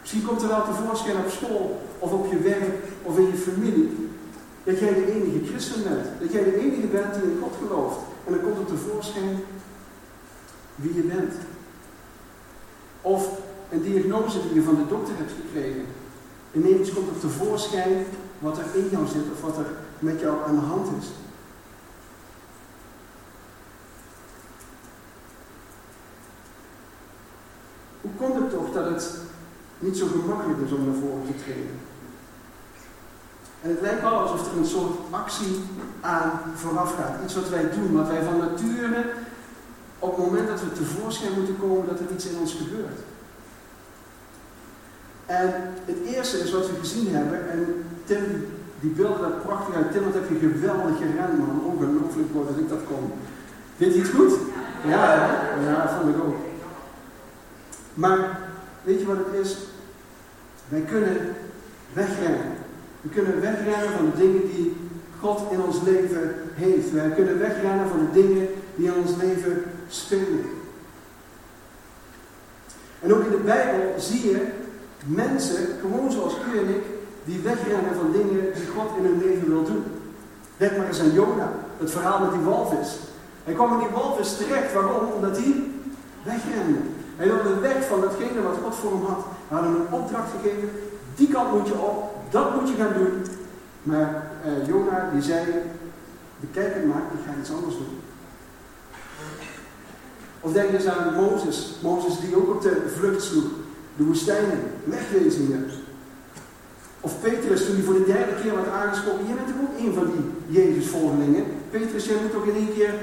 Misschien 0.00 0.26
komt 0.26 0.42
er 0.42 0.48
wel 0.48 0.64
tevoorschijn 0.64 1.16
op 1.16 1.30
school, 1.30 1.80
of 1.98 2.12
op 2.12 2.26
je 2.32 2.38
werk, 2.38 2.74
of 3.02 3.18
in 3.18 3.26
je 3.26 3.36
familie. 3.48 4.10
Dat 4.64 4.78
jij 4.78 4.94
de 4.94 5.12
enige 5.12 5.46
christen 5.46 5.82
bent. 5.82 6.06
Dat 6.20 6.32
jij 6.32 6.44
de 6.44 6.58
enige 6.58 6.86
bent 6.86 7.14
die 7.14 7.22
in 7.22 7.38
God 7.42 7.54
gelooft. 7.62 7.98
En 8.26 8.32
dan 8.32 8.42
komt 8.42 8.58
er 8.58 8.74
tevoorschijn 8.74 9.36
wie 10.74 10.94
je 10.94 11.02
bent. 11.02 11.34
Of 13.00 13.38
een 13.70 13.82
diagnose 13.82 14.42
die 14.42 14.54
je 14.54 14.62
van 14.62 14.74
de 14.74 14.86
dokter 14.88 15.16
hebt 15.16 15.32
gekregen. 15.32 15.86
Ineens 16.52 16.92
komt 16.92 17.08
er 17.08 17.18
tevoorschijn 17.18 18.06
wat 18.38 18.58
er 18.58 18.64
in 18.74 18.88
jou 18.90 19.06
zit 19.06 19.32
of 19.32 19.40
wat 19.40 19.58
er 19.58 19.66
met 19.98 20.20
jou 20.20 20.36
aan 20.46 20.54
de 20.54 20.60
hand 20.66 20.88
is. 21.00 21.06
Hoe 28.00 28.10
komt 28.16 28.34
het 28.34 28.50
toch 28.50 28.72
dat 28.72 28.84
het 28.84 29.16
niet 29.78 29.96
zo 29.96 30.06
gemakkelijk 30.06 30.60
is 30.60 30.72
om 30.72 30.84
naar 30.84 30.94
voren 30.94 31.26
te 31.26 31.42
treden? 31.44 31.78
En 33.62 33.70
het 33.70 33.80
lijkt 33.80 34.00
wel 34.00 34.18
alsof 34.18 34.52
er 34.52 34.58
een 34.58 34.66
soort 34.66 34.96
actie 35.10 35.60
aan 36.00 36.30
vooraf 36.54 36.94
gaat. 36.94 37.22
Iets 37.24 37.34
wat 37.34 37.48
wij 37.48 37.70
doen, 37.70 37.96
wat 37.96 38.08
wij 38.08 38.22
van 38.22 38.38
nature, 38.38 39.04
op 39.98 40.16
het 40.16 40.24
moment 40.26 40.48
dat 40.48 40.60
we 40.60 40.72
tevoorschijn 40.72 41.32
moeten 41.32 41.58
komen, 41.58 41.86
dat 41.86 42.00
er 42.00 42.14
iets 42.14 42.26
in 42.26 42.38
ons 42.38 42.54
gebeurt. 42.54 42.98
En 45.28 45.54
het 45.84 45.96
eerste 46.14 46.38
is 46.38 46.52
wat 46.52 46.70
we 46.70 46.76
gezien 46.78 47.14
hebben, 47.14 47.50
en 47.50 47.84
Tim, 48.04 48.46
die 48.80 48.90
beelden 48.90 49.20
dat 49.20 49.42
prachtig 49.42 49.74
uit. 49.74 49.92
Tim, 49.92 50.04
wat 50.04 50.14
heb 50.14 50.28
je 50.28 50.38
geweldig 50.38 50.96
gerend, 50.96 51.38
man. 51.38 51.62
Ongelooflijk 51.64 52.32
mooi 52.32 52.46
dat 52.46 52.58
ik 52.58 52.68
dat 52.68 52.84
kon. 52.88 53.12
Vindt 53.76 53.94
hij 53.94 54.02
het 54.02 54.14
goed? 54.14 54.32
Ja, 54.86 55.14
ja, 55.14 55.70
ja, 55.70 55.98
vond 56.00 56.16
ik 56.16 56.22
ook. 56.22 56.36
Maar, 57.94 58.38
weet 58.82 59.00
je 59.00 59.06
wat 59.06 59.16
het 59.16 59.46
is? 59.46 59.56
Wij 60.68 60.80
kunnen 60.80 61.16
wegrennen. 61.92 62.46
We 63.00 63.08
kunnen 63.08 63.40
wegrennen 63.40 63.90
van 63.96 64.10
de 64.10 64.16
dingen 64.18 64.42
die 64.54 64.76
God 65.20 65.40
in 65.50 65.62
ons 65.62 65.82
leven 65.82 66.34
heeft. 66.54 66.92
Wij 66.92 67.10
kunnen 67.10 67.38
wegrennen 67.38 67.88
van 67.88 67.98
de 67.98 68.22
dingen 68.22 68.48
die 68.74 68.86
in 68.86 68.94
ons 68.94 69.16
leven 69.20 69.62
spelen. 69.88 70.44
En 73.00 73.14
ook 73.14 73.24
in 73.24 73.30
de 73.30 73.42
Bijbel 73.44 73.94
zie 73.98 74.30
je 74.30 74.46
mensen, 75.06 75.66
gewoon 75.80 76.12
zoals 76.12 76.34
u 76.52 76.58
en 76.58 76.68
ik, 76.68 76.84
die 77.24 77.40
wegrennen 77.40 77.94
van 77.94 78.12
dingen 78.12 78.52
die 78.54 78.66
God 78.76 78.96
in 78.98 79.04
hun 79.04 79.18
leven 79.18 79.48
wil 79.48 79.64
doen. 79.64 79.84
Denk 80.56 80.76
maar 80.76 80.86
eens 80.86 81.00
aan 81.00 81.12
Jona, 81.12 81.52
het 81.78 81.90
verhaal 81.90 82.20
met 82.20 82.32
die 82.32 82.40
walvis. 82.40 82.98
Hij 83.44 83.54
kwam 83.54 83.72
in 83.72 83.78
die 83.78 83.96
walvis 83.96 84.36
terecht. 84.36 84.72
Waarom? 84.72 85.12
Omdat 85.12 85.36
hij 85.36 85.54
wegrende. 86.22 86.78
Hij 87.16 87.26
wilde 87.26 87.60
weg 87.60 87.86
van 87.86 88.00
datgene 88.00 88.42
wat 88.42 88.58
God 88.62 88.74
voor 88.74 88.90
hem 88.90 89.04
had. 89.04 89.24
Hij 89.48 89.58
had 89.58 89.66
hem 89.66 89.74
een 89.74 89.92
opdracht 90.00 90.30
gegeven. 90.30 90.70
Die 91.14 91.28
kant 91.28 91.52
moet 91.52 91.66
je 91.66 91.74
op. 91.78 92.14
Dat 92.30 92.54
moet 92.54 92.68
je 92.68 92.74
gaan 92.74 92.92
doen. 92.92 93.24
Maar 93.82 94.30
uh, 94.46 94.66
Jona 94.66 95.10
die 95.12 95.22
zei, 95.22 95.44
bekijk 96.40 96.74
het 96.74 96.86
maar, 96.86 97.02
ik 97.12 97.20
ga 97.26 97.40
iets 97.40 97.52
anders 97.52 97.74
doen. 97.74 98.00
Of 100.40 100.52
denk 100.52 100.70
eens 100.70 100.86
aan 100.86 101.14
Mozes. 101.14 101.76
Mozes 101.82 102.20
die 102.20 102.36
ook 102.36 102.54
op 102.54 102.62
de 102.62 102.92
vlucht 102.96 103.22
sloeg. 103.22 103.50
De 103.98 104.04
woestijnen, 104.04 104.58
wegwezen 104.84 105.70
Of 107.00 107.20
Petrus 107.20 107.64
toen 107.64 107.74
hij 107.74 107.84
voor 107.84 107.94
de 107.94 108.04
derde 108.04 108.34
keer 108.42 108.54
werd 108.54 108.68
aangesproken. 108.68 109.26
Je 109.26 109.34
bent 109.34 109.60
ook 109.60 109.78
een 109.78 109.94
van 109.94 110.10
die 110.12 110.56
Jezus-volgelingen. 110.62 111.44
Petrus, 111.70 112.04
jij 112.04 112.16
moet 112.22 112.34
ook 112.34 112.46
in 112.46 112.54
één 112.54 112.72
keer 112.74 112.94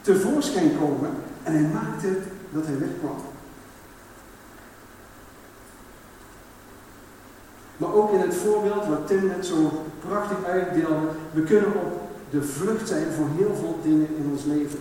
tevoorschijn 0.00 0.78
komen. 0.78 1.10
En 1.42 1.52
hij 1.52 1.70
maakte 1.72 2.08
dat 2.50 2.66
hij 2.66 2.78
wegkwam. 2.78 3.16
Maar 7.76 7.92
ook 7.92 8.12
in 8.12 8.20
het 8.20 8.34
voorbeeld 8.34 8.86
wat 8.86 9.06
Tim 9.06 9.26
net 9.26 9.46
zo 9.46 9.84
prachtig 10.08 10.44
uitdeelde, 10.44 11.08
we 11.32 11.42
kunnen 11.42 11.74
op 11.74 12.10
de 12.30 12.42
vlucht 12.42 12.88
zijn 12.88 13.12
voor 13.12 13.26
heel 13.36 13.54
veel 13.54 13.78
dingen 13.82 14.08
in 14.16 14.28
ons 14.30 14.44
leven. 14.44 14.78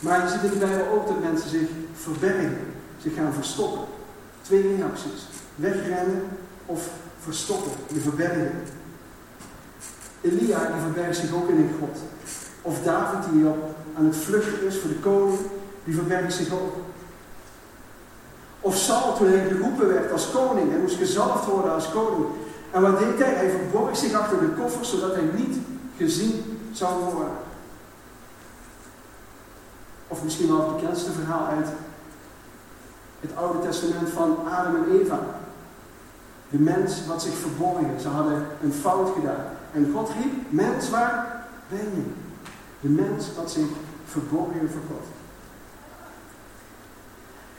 Maar 0.00 0.22
je 0.22 0.28
ziet 0.28 0.52
in 0.52 0.58
de 0.58 0.66
Bijbel 0.66 0.92
ook 0.92 1.06
dat 1.06 1.22
mensen 1.22 1.50
zich 1.50 1.68
verbergen, 1.94 2.71
zich 3.02 3.14
gaan 3.14 3.32
verstoppen. 3.32 3.84
Twee 4.42 4.76
reacties. 4.76 5.26
Wegrennen 5.54 6.22
of 6.66 6.90
verstoppen, 7.18 7.72
je 7.92 8.00
verbergen. 8.00 8.62
Elia 10.20 10.66
die 10.72 10.80
verbergt 10.80 11.16
zich 11.16 11.34
ook 11.34 11.48
in 11.48 11.70
God. 11.80 11.98
Of 12.62 12.82
David 12.82 13.32
die 13.32 13.46
op, 13.46 13.74
aan 13.96 14.04
het 14.04 14.16
vluchten 14.16 14.66
is 14.66 14.78
voor 14.78 14.88
de 14.88 15.00
koning, 15.00 15.38
die 15.84 15.94
verbergt 15.94 16.34
zich 16.34 16.52
ook. 16.52 16.76
Of 18.60 18.76
Saul 18.76 19.16
toen 19.16 19.26
hij 19.26 19.46
geroepen 19.48 19.88
werd 19.88 20.12
als 20.12 20.30
koning, 20.30 20.70
hij 20.70 20.80
moest 20.80 20.96
gezalfd 20.96 21.46
worden 21.46 21.72
als 21.72 21.90
koning. 21.90 22.26
En 22.70 22.82
wat 22.82 22.98
deed 22.98 23.18
hij? 23.18 23.34
Hij 23.34 23.50
verborg 23.50 23.96
zich 23.96 24.12
achter 24.12 24.40
de 24.40 24.48
koffer 24.60 24.84
zodat 24.84 25.14
hij 25.14 25.28
niet 25.36 25.56
gezien 25.96 26.60
zou 26.72 27.04
worden. 27.04 27.36
Of 30.08 30.24
misschien 30.24 30.48
wel 30.48 30.60
het 30.60 30.76
bekendste 30.76 31.12
verhaal 31.12 31.46
uit 31.46 31.68
het 33.22 33.36
Oude 33.36 33.58
Testament 33.58 34.08
van 34.08 34.36
Adam 34.50 34.74
en 34.74 35.00
Eva. 35.00 35.18
De 36.50 36.58
mens 36.58 37.00
had 37.06 37.22
zich 37.22 37.34
verborgen. 37.34 38.00
Ze 38.00 38.08
hadden 38.08 38.46
een 38.62 38.72
fout 38.72 39.08
gedaan. 39.14 39.44
En 39.72 39.90
God 39.94 40.10
riep, 40.22 40.32
mens 40.48 40.90
waar 40.90 41.46
ben 41.68 41.88
je? 41.94 42.02
De 42.80 42.88
mens 42.88 43.26
had 43.36 43.50
zich 43.50 43.66
verborgen 44.04 44.70
voor 44.70 44.82
God. 44.88 45.06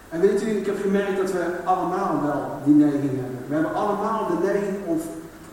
En 0.09 0.19
weet 0.19 0.43
u, 0.43 0.47
ik 0.47 0.65
heb 0.65 0.81
gemerkt 0.81 1.17
dat 1.17 1.31
we 1.31 1.45
allemaal 1.63 2.21
wel 2.21 2.59
die 2.65 2.73
neiging 2.73 3.11
hebben. 3.21 3.39
We 3.47 3.53
hebben 3.53 3.73
allemaal 3.73 4.27
de 4.27 4.45
neiging 4.45 4.85
of, 4.85 5.01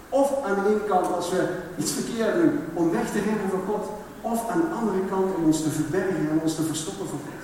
of 0.09 0.45
aan 0.45 0.55
de 0.55 0.71
ene 0.71 0.85
kant 0.85 1.15
als 1.15 1.31
we 1.31 1.49
iets 1.77 1.93
verkeerd 1.93 2.35
doen, 2.35 2.59
om 2.75 2.91
weg 2.91 3.11
te 3.11 3.21
rennen 3.21 3.51
van 3.51 3.63
God. 3.69 3.89
Of 4.21 4.49
aan 4.49 4.61
de 4.61 4.75
andere 4.81 5.05
kant 5.11 5.35
om 5.37 5.45
ons 5.45 5.63
te 5.63 5.71
verbergen 5.71 6.31
en 6.31 6.41
ons 6.43 6.55
te 6.55 6.63
verstoppen 6.63 7.09
voor 7.09 7.19
God. 7.19 7.41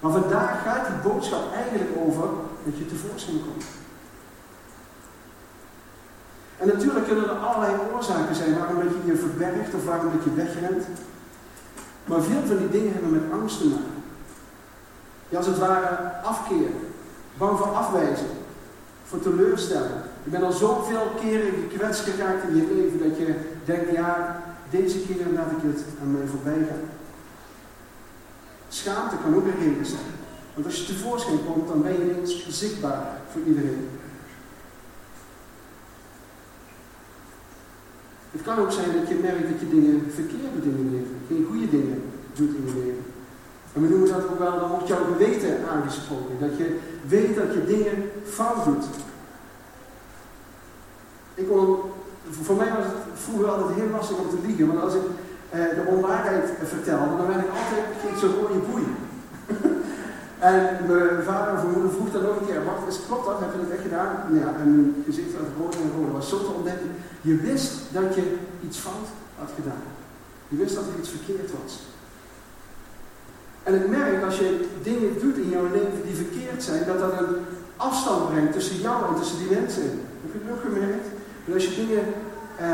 Maar 0.00 0.12
vandaag 0.12 0.62
gaat 0.62 0.86
die 0.86 1.12
boodschap 1.12 1.52
eigenlijk 1.52 1.90
over 2.06 2.28
dat 2.64 2.78
je 2.78 2.86
tevoorschijn 2.86 3.40
komt. 3.44 3.64
En 6.56 6.66
natuurlijk 6.66 7.06
kunnen 7.06 7.28
er 7.28 7.36
allerlei 7.36 7.74
oorzaken 7.94 8.34
zijn 8.34 8.58
waarom 8.58 8.78
dat 8.84 8.92
je 8.92 9.10
je 9.10 9.16
verbergt 9.16 9.74
of 9.74 9.84
waarom 9.84 10.12
dat 10.12 10.24
je 10.24 10.34
wegrent. 10.34 10.84
Maar 12.04 12.22
veel 12.22 12.42
van 12.46 12.56
die 12.56 12.70
dingen 12.70 12.92
hebben 12.92 13.12
met 13.12 13.32
angst 13.32 13.58
te 13.58 13.66
maken. 13.66 14.02
Je 15.28 15.36
als 15.36 15.46
het 15.46 15.58
ware 15.58 16.12
afkeer, 16.22 16.70
bang 17.38 17.58
voor 17.58 17.68
afwijzing, 17.68 18.30
voor 19.04 19.20
teleurstelling. 19.20 19.94
Je 20.24 20.30
bent 20.30 20.44
al 20.44 20.52
zoveel 20.52 21.06
keren 21.20 21.52
gekwetst 21.68 22.00
geraakt 22.00 22.48
in 22.48 22.56
je 22.56 22.74
leven 22.74 23.08
dat 23.08 23.18
je 23.18 23.34
denkt, 23.64 23.90
ja, 23.90 24.42
deze 24.70 24.98
keer 24.98 25.26
laat 25.34 25.50
ik 25.50 25.62
het 25.62 25.84
aan 26.02 26.10
mij 26.10 26.26
voorbij 26.26 26.66
gaan. 26.68 26.88
Schaamte 28.68 29.16
kan 29.22 29.34
ook 29.34 29.44
een 29.44 29.60
reden 29.64 29.86
zijn. 29.86 30.14
Want 30.54 30.66
als 30.66 30.76
je 30.76 30.84
tevoorschijn 30.84 31.44
komt, 31.46 31.68
dan 31.68 31.82
ben 31.82 31.92
je 31.92 32.10
ineens 32.10 32.48
zichtbaar 32.48 33.20
voor 33.32 33.42
iedereen. 33.46 33.88
Het 38.30 38.42
kan 38.42 38.58
ook 38.58 38.72
zijn 38.72 38.92
dat 38.92 39.08
je 39.08 39.14
merkt 39.14 39.48
dat 39.50 39.60
je 39.60 39.68
dingen, 39.68 40.12
verkeerde 40.14 40.60
dingen 40.60 40.90
leven, 40.90 41.16
geen 41.28 41.46
goede 41.50 41.70
dingen 41.70 42.02
doet 42.34 42.54
in 42.54 42.66
je 42.66 42.74
leven. 42.74 43.04
En 43.72 43.82
we 43.82 43.88
noemen 43.88 44.08
dat 44.08 44.28
ook 44.28 44.38
wel, 44.38 44.58
dan 44.60 44.70
wordt 44.70 44.88
jouw 44.88 45.04
geweten 45.04 45.68
aangesproken. 45.68 46.38
Dat 46.40 46.58
je 46.58 46.78
weet 47.06 47.36
dat 47.36 47.52
je 47.54 47.64
dingen 47.64 48.10
fout 48.24 48.64
doet. 48.64 48.84
Ik 51.34 51.48
kon, 51.48 51.78
voor 52.30 52.56
mij 52.56 52.68
was 52.68 52.84
het 52.84 52.94
vroeger 53.14 53.48
altijd 53.48 53.78
heel 53.78 53.90
lastig 53.90 54.16
om 54.16 54.28
te 54.30 54.46
liegen, 54.46 54.66
want 54.66 54.80
als 54.80 54.94
ik 54.94 55.02
de 55.78 55.84
onwaarheid 55.86 56.48
vertelde, 56.74 57.16
dan 57.16 57.26
werd 57.26 57.40
ik 57.46 57.56
altijd 57.58 57.86
geen 58.02 58.18
zo'n 58.20 58.38
rode 58.40 58.58
boei. 58.68 58.86
en 60.50 60.56
mijn 60.86 61.22
vader 61.28 61.52
of 61.54 61.62
mijn 61.62 61.74
moeder 61.74 61.92
vroeg 61.96 62.10
dan 62.12 62.26
ook 62.26 62.40
een 62.40 62.46
keer, 62.46 62.64
wacht, 62.64 62.88
is 62.88 63.00
klopt 63.06 63.26
dat? 63.26 63.40
Heb 63.40 63.52
je 63.52 63.60
dat 63.62 63.74
echt 63.74 63.86
gedaan? 63.88 64.12
Ja, 64.40 64.48
en 64.60 64.68
mijn 64.74 65.04
gezicht 65.06 65.32
rood 65.58 65.74
en 65.74 65.92
rood. 65.94 66.06
Dat 66.06 66.20
was 66.20 66.28
zo 66.28 66.38
te 66.38 66.56
ontdekken. 66.58 66.90
Je 67.20 67.36
wist 67.36 67.72
dat 67.92 68.14
je 68.14 68.24
iets 68.66 68.78
fout 68.78 69.08
had 69.38 69.50
gedaan. 69.54 69.84
Je 70.48 70.56
wist 70.56 70.74
dat 70.74 70.84
er 70.84 70.98
iets 70.98 71.14
verkeerd 71.16 71.50
was. 71.62 71.72
En 73.62 73.74
ik 73.74 73.88
merk 73.88 74.24
als 74.24 74.38
je 74.38 74.68
dingen 74.82 75.20
doet 75.20 75.36
in 75.36 75.48
jouw 75.48 75.68
leven 75.72 76.02
die 76.04 76.14
verkeerd 76.14 76.62
zijn, 76.62 76.86
dat 76.86 76.98
dat 76.98 77.20
een 77.20 77.36
afstand 77.76 78.30
brengt 78.30 78.52
tussen 78.52 78.80
jou 78.80 79.08
en 79.08 79.20
tussen 79.20 79.38
die 79.38 79.58
mensen. 79.58 79.82
Heb 80.22 80.32
je 80.32 80.38
het 80.42 80.52
ook 80.52 80.62
gemerkt? 80.62 81.06
Dat 81.44 81.54
als 81.54 81.64
je 81.64 81.86
dingen, 81.86 82.04
eh, 82.58 82.68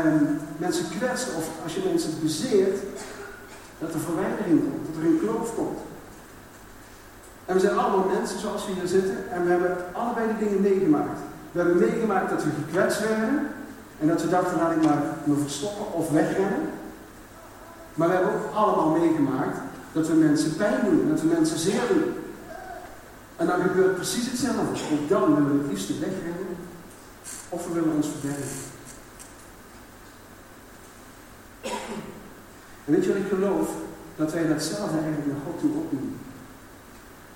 mensen 0.57 0.85
kwetst 0.97 1.27
of 1.37 1.49
als 1.63 1.75
je 1.75 1.81
mensen 1.89 2.11
bezeert, 2.21 2.79
dat 3.79 3.93
er 3.93 3.99
verwijdering 3.99 4.59
komt, 4.59 4.85
dat 4.87 5.03
er 5.03 5.09
een 5.09 5.19
kloof 5.19 5.55
komt. 5.55 5.79
En 7.45 7.53
we 7.53 7.59
zijn 7.59 7.77
allemaal 7.77 8.09
mensen 8.15 8.39
zoals 8.39 8.65
we 8.65 8.73
hier 8.73 8.87
zitten 8.87 9.31
en 9.31 9.43
we 9.43 9.49
hebben 9.51 9.77
allebei 9.93 10.27
die 10.27 10.47
dingen 10.47 10.61
meegemaakt. 10.61 11.19
We 11.51 11.59
hebben 11.59 11.77
meegemaakt 11.77 12.29
dat 12.29 12.43
we 12.43 12.49
gekwetst 12.49 12.99
werden 13.07 13.47
en 13.99 14.07
dat 14.07 14.21
we 14.21 14.29
dachten, 14.29 14.57
laat 14.57 14.71
ik 14.71 14.83
maar 14.83 15.03
me 15.23 15.35
verstoppen 15.35 15.93
of 15.93 16.09
wegrennen. 16.09 16.69
Maar 17.93 18.07
we 18.07 18.13
hebben 18.13 18.33
ook 18.33 18.53
allemaal 18.53 18.89
meegemaakt 18.89 19.57
dat 19.91 20.07
we 20.07 20.13
mensen 20.13 20.55
pijn 20.55 20.79
doen, 20.83 21.09
dat 21.09 21.21
we 21.21 21.27
mensen 21.27 21.59
zeer 21.59 21.87
doen. 21.93 22.13
En 23.35 23.47
dan 23.47 23.61
gebeurt 23.61 23.95
precies 23.95 24.29
hetzelfde. 24.29 24.61
Ook 24.61 25.09
dan 25.09 25.35
willen 25.35 25.51
we 25.51 25.57
het 25.57 25.71
liefst 25.71 25.99
wegrennen 25.99 26.57
of 27.49 27.67
we 27.67 27.73
willen 27.73 27.95
ons 27.95 28.07
verbergen. 28.07 28.72
En 32.85 32.93
weet 32.93 33.03
je 33.03 33.13
wat 33.13 33.21
ik 33.21 33.27
geloof? 33.27 33.69
Dat 34.15 34.33
wij 34.33 34.47
datzelfde 34.47 34.97
eigenlijk 34.97 35.27
naar 35.27 35.41
God 35.45 35.59
toe 35.59 35.71
opnemen. 35.71 36.19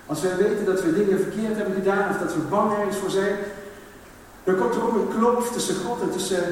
Als 0.06 0.22
wij 0.22 0.38
weten 0.38 0.66
dat 0.66 0.84
we 0.84 0.94
dingen 0.94 1.20
verkeerd 1.20 1.56
hebben 1.56 1.74
gedaan 1.74 2.10
of 2.10 2.18
dat 2.18 2.34
we 2.34 2.40
bang 2.40 2.78
ergens 2.78 2.98
voor 2.98 3.10
zijn, 3.10 3.36
dan 4.44 4.56
komt 4.56 4.76
er 4.76 4.84
ook 4.84 4.96
een 4.96 5.18
kloof 5.18 5.52
tussen 5.52 5.76
God 5.76 6.02
en 6.02 6.12
tussen 6.12 6.44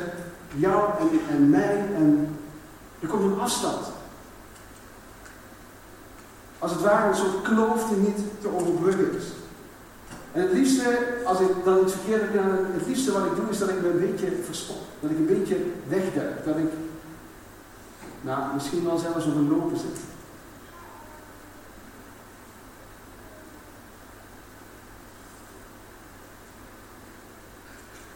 jou 0.55 0.89
en, 0.99 1.35
en 1.35 1.49
mij. 1.49 1.85
En 1.95 2.37
er 2.99 3.07
komt 3.07 3.23
een 3.23 3.39
afstand. 3.39 3.85
Als 6.59 6.71
het 6.71 6.81
ware 6.81 7.07
een 7.09 7.15
soort 7.15 7.41
kloof 7.41 7.89
die 7.89 7.97
niet 7.97 8.19
te 8.41 8.55
overbruggen 8.55 9.15
is. 9.17 9.25
En 10.31 10.41
het 10.41 10.51
liefste, 10.51 10.83
als 11.25 11.39
ik 11.39 11.49
dan 11.63 11.81
iets 11.81 11.93
verkeerd 11.93 12.21
heb 12.21 12.43
het 12.73 12.87
liefste 12.87 13.11
wat 13.11 13.25
ik 13.25 13.35
doe 13.35 13.49
is 13.49 13.57
dat 13.57 13.69
ik 13.69 13.81
me 13.81 13.89
een 13.89 13.99
beetje 13.99 14.27
verstop. 14.45 14.81
Dat 14.99 15.11
ik 15.11 15.17
een 15.17 15.25
beetje 15.25 15.57
wegduik. 15.87 16.45
Dat 16.45 16.57
ik, 16.57 16.69
nou, 18.25 18.53
misschien 18.53 18.83
wel 18.83 18.97
zelfs 18.97 19.25
op 19.25 19.35
een 19.35 19.49
lopen 19.49 19.77
zit. 19.77 19.99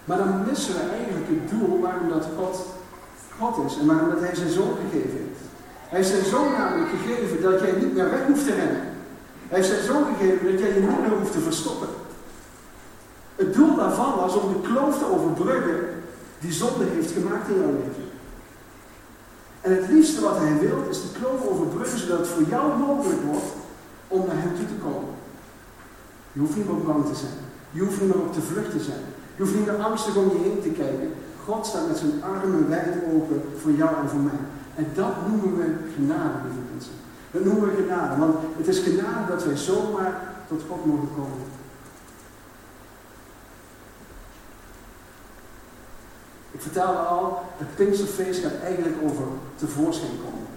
Maar 0.06 0.18
dan 0.18 0.46
missen 0.48 0.74
we 0.74 0.80
eigenlijk 0.80 1.28
het 1.28 1.50
doel 1.50 1.82
waarom 1.82 2.10
dat 2.10 2.28
God 2.38 2.66
God 3.39 3.66
is 3.66 3.78
en 3.78 3.86
waarom 3.86 4.10
dat 4.10 4.20
Hij 4.20 4.36
zijn 4.36 4.50
zoon 4.50 4.75
gegeven 4.75 5.18
heeft. 5.18 5.42
Hij 5.89 5.98
heeft 5.98 6.10
zijn 6.10 6.25
zoon 6.25 6.51
namelijk 6.51 6.89
gegeven 6.89 7.42
dat 7.42 7.60
jij 7.60 7.72
niet 7.72 7.94
meer 7.94 8.10
weg 8.10 8.25
hoeft 8.28 8.46
te 8.46 8.54
rennen. 8.54 8.82
Hij 9.48 9.58
heeft 9.58 9.68
zijn 9.68 9.84
zoon 9.84 10.04
gegeven 10.06 10.51
dat 10.51 10.60
jij 10.60 10.74
je 10.74 10.80
niet 10.80 11.01
meer 11.01 11.18
hoeft 11.20 11.32
te 11.32 11.39
verstoppen. 11.39 11.88
Het 13.36 13.54
doel 13.54 13.75
daarvan 13.75 14.16
was 14.16 14.36
om 14.36 14.54
de 14.54 14.70
kloof 14.70 14.98
te 14.98 15.12
overbruggen 15.12 15.80
die 16.39 16.51
zonde 16.51 16.86
heeft 16.94 17.12
gemaakt 17.12 17.50
in 17.50 17.56
jouw 17.56 17.72
leven. 17.72 18.09
En 19.62 19.75
het 19.75 19.89
liefste 19.89 20.22
wat 20.22 20.38
hij 20.38 20.60
wil 20.60 20.84
is 20.89 21.01
de 21.01 21.20
kloof 21.20 21.48
overbruggen 21.48 22.00
zodat 22.00 22.20
het 22.20 22.28
voor 22.28 22.44
jou 22.50 22.78
mogelijk 22.78 23.22
wordt 23.22 23.51
om 24.08 24.25
naar 24.28 24.42
hem 24.42 24.56
toe 24.56 24.68
te 24.68 24.82
komen. 24.84 25.13
Je 26.34 26.39
hoeft 26.39 26.56
niet 26.56 26.72
meer 26.72 26.82
bang 26.82 27.06
te 27.06 27.16
zijn. 27.16 27.39
Je 27.72 27.82
hoeft 27.82 28.01
niet 28.01 28.16
meer 28.16 28.25
op 28.25 28.34
de 28.34 28.42
vlucht 28.42 28.72
te 28.72 28.80
zijn. 28.80 29.06
Je 29.36 29.42
hoeft 29.44 29.56
niet 29.56 29.66
meer 29.66 29.82
angstig 29.82 30.16
om 30.16 30.30
je 30.30 30.39
heen 30.48 30.62
te 30.62 30.70
kijken. 30.70 31.12
God 31.46 31.66
staat 31.66 31.88
met 31.88 31.98
zijn 31.98 32.24
armen 32.24 32.70
wijd 32.70 32.96
open 33.13 33.42
voor 33.62 33.72
jou 33.72 33.89
en 34.01 34.10
voor 34.10 34.20
mij. 34.20 34.42
En 34.75 34.86
dat 34.94 35.13
noemen 35.28 35.58
we 35.58 35.68
genade, 35.96 36.38
lieve 36.44 36.63
mensen. 36.72 36.94
Dat 37.32 37.44
noemen 37.44 37.70
we 37.70 37.82
genade, 37.82 38.20
want 38.20 38.36
het 38.58 38.68
is 38.68 38.80
genade 38.80 39.28
dat 39.28 39.46
wij 39.46 39.58
zomaar 39.58 40.13
tot 40.48 40.62
God 40.70 40.86
mogen 40.86 41.10
komen. 41.16 41.59
Ik 46.60 46.66
vertelde 46.66 46.98
al, 46.98 47.42
het 47.58 47.75
Pinksterfeest 47.75 48.42
gaat 48.42 48.62
eigenlijk 48.63 48.98
over 49.04 49.24
tevoorschijn 49.56 50.12
komen. 50.24 50.48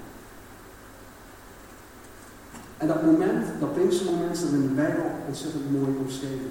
En 2.76 2.86
dat 2.86 3.02
moment, 3.02 3.46
dat 3.60 3.74
Pinkstermoment, 3.74 4.36
staat 4.36 4.48
in 4.48 4.62
de 4.62 4.74
Bijbel 4.74 5.04
ontzettend 5.26 5.70
mooi 5.70 5.96
omschreven. 6.00 6.50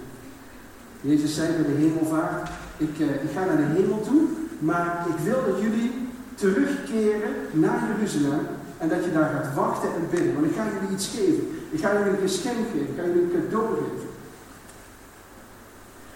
Jezus 1.01 1.35
zei 1.35 1.53
bij 1.53 1.73
de 1.73 1.81
hemelvaart, 1.81 2.49
ik, 2.77 2.99
uh, 2.99 3.23
ik 3.23 3.31
ga 3.33 3.45
naar 3.45 3.57
de 3.57 3.73
hemel 3.75 4.01
toe, 4.01 4.21
maar 4.59 5.05
ik 5.09 5.23
wil 5.23 5.45
dat 5.45 5.61
jullie 5.61 6.07
terugkeren 6.35 7.33
naar 7.51 7.79
Jeruzalem 7.87 8.47
en 8.77 8.89
dat 8.89 9.03
je 9.03 9.11
daar 9.11 9.29
gaat 9.29 9.53
wachten 9.53 9.89
en 9.89 10.07
bidden. 10.09 10.33
Want 10.33 10.45
ik 10.45 10.55
ga 10.55 10.63
jullie 10.73 10.95
iets 10.95 11.07
geven. 11.07 11.47
Ik 11.69 11.79
ga 11.79 11.97
jullie 11.97 12.11
een 12.11 12.27
geschenk 12.27 12.67
geven. 12.71 12.89
Ik 12.89 12.97
ga 12.97 13.05
jullie 13.05 13.21
een 13.21 13.41
cadeau 13.41 13.67
geven. 13.73 14.09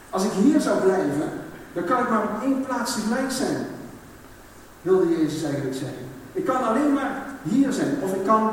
Als 0.10 0.24
ik 0.24 0.32
hier 0.32 0.62
zou 0.62 0.82
blijven, 0.82 1.30
dan 1.75 1.84
kan 1.84 2.03
ik 2.03 2.10
maar 2.10 2.24
op 2.24 2.44
één 2.44 2.65
plaats 2.65 2.96
tegelijk 2.96 3.32
zijn. 3.32 3.65
Wilde 4.82 5.17
Jezus 5.17 5.44
eigenlijk 5.44 5.75
zeggen. 5.75 6.05
Ik 6.34 6.46
kan 6.46 6.63
alleen 6.63 6.94
maar 6.94 7.25
hier 7.44 7.72
zijn. 7.72 7.98
Of 8.01 8.13
ik 8.13 8.24
kan 8.25 8.51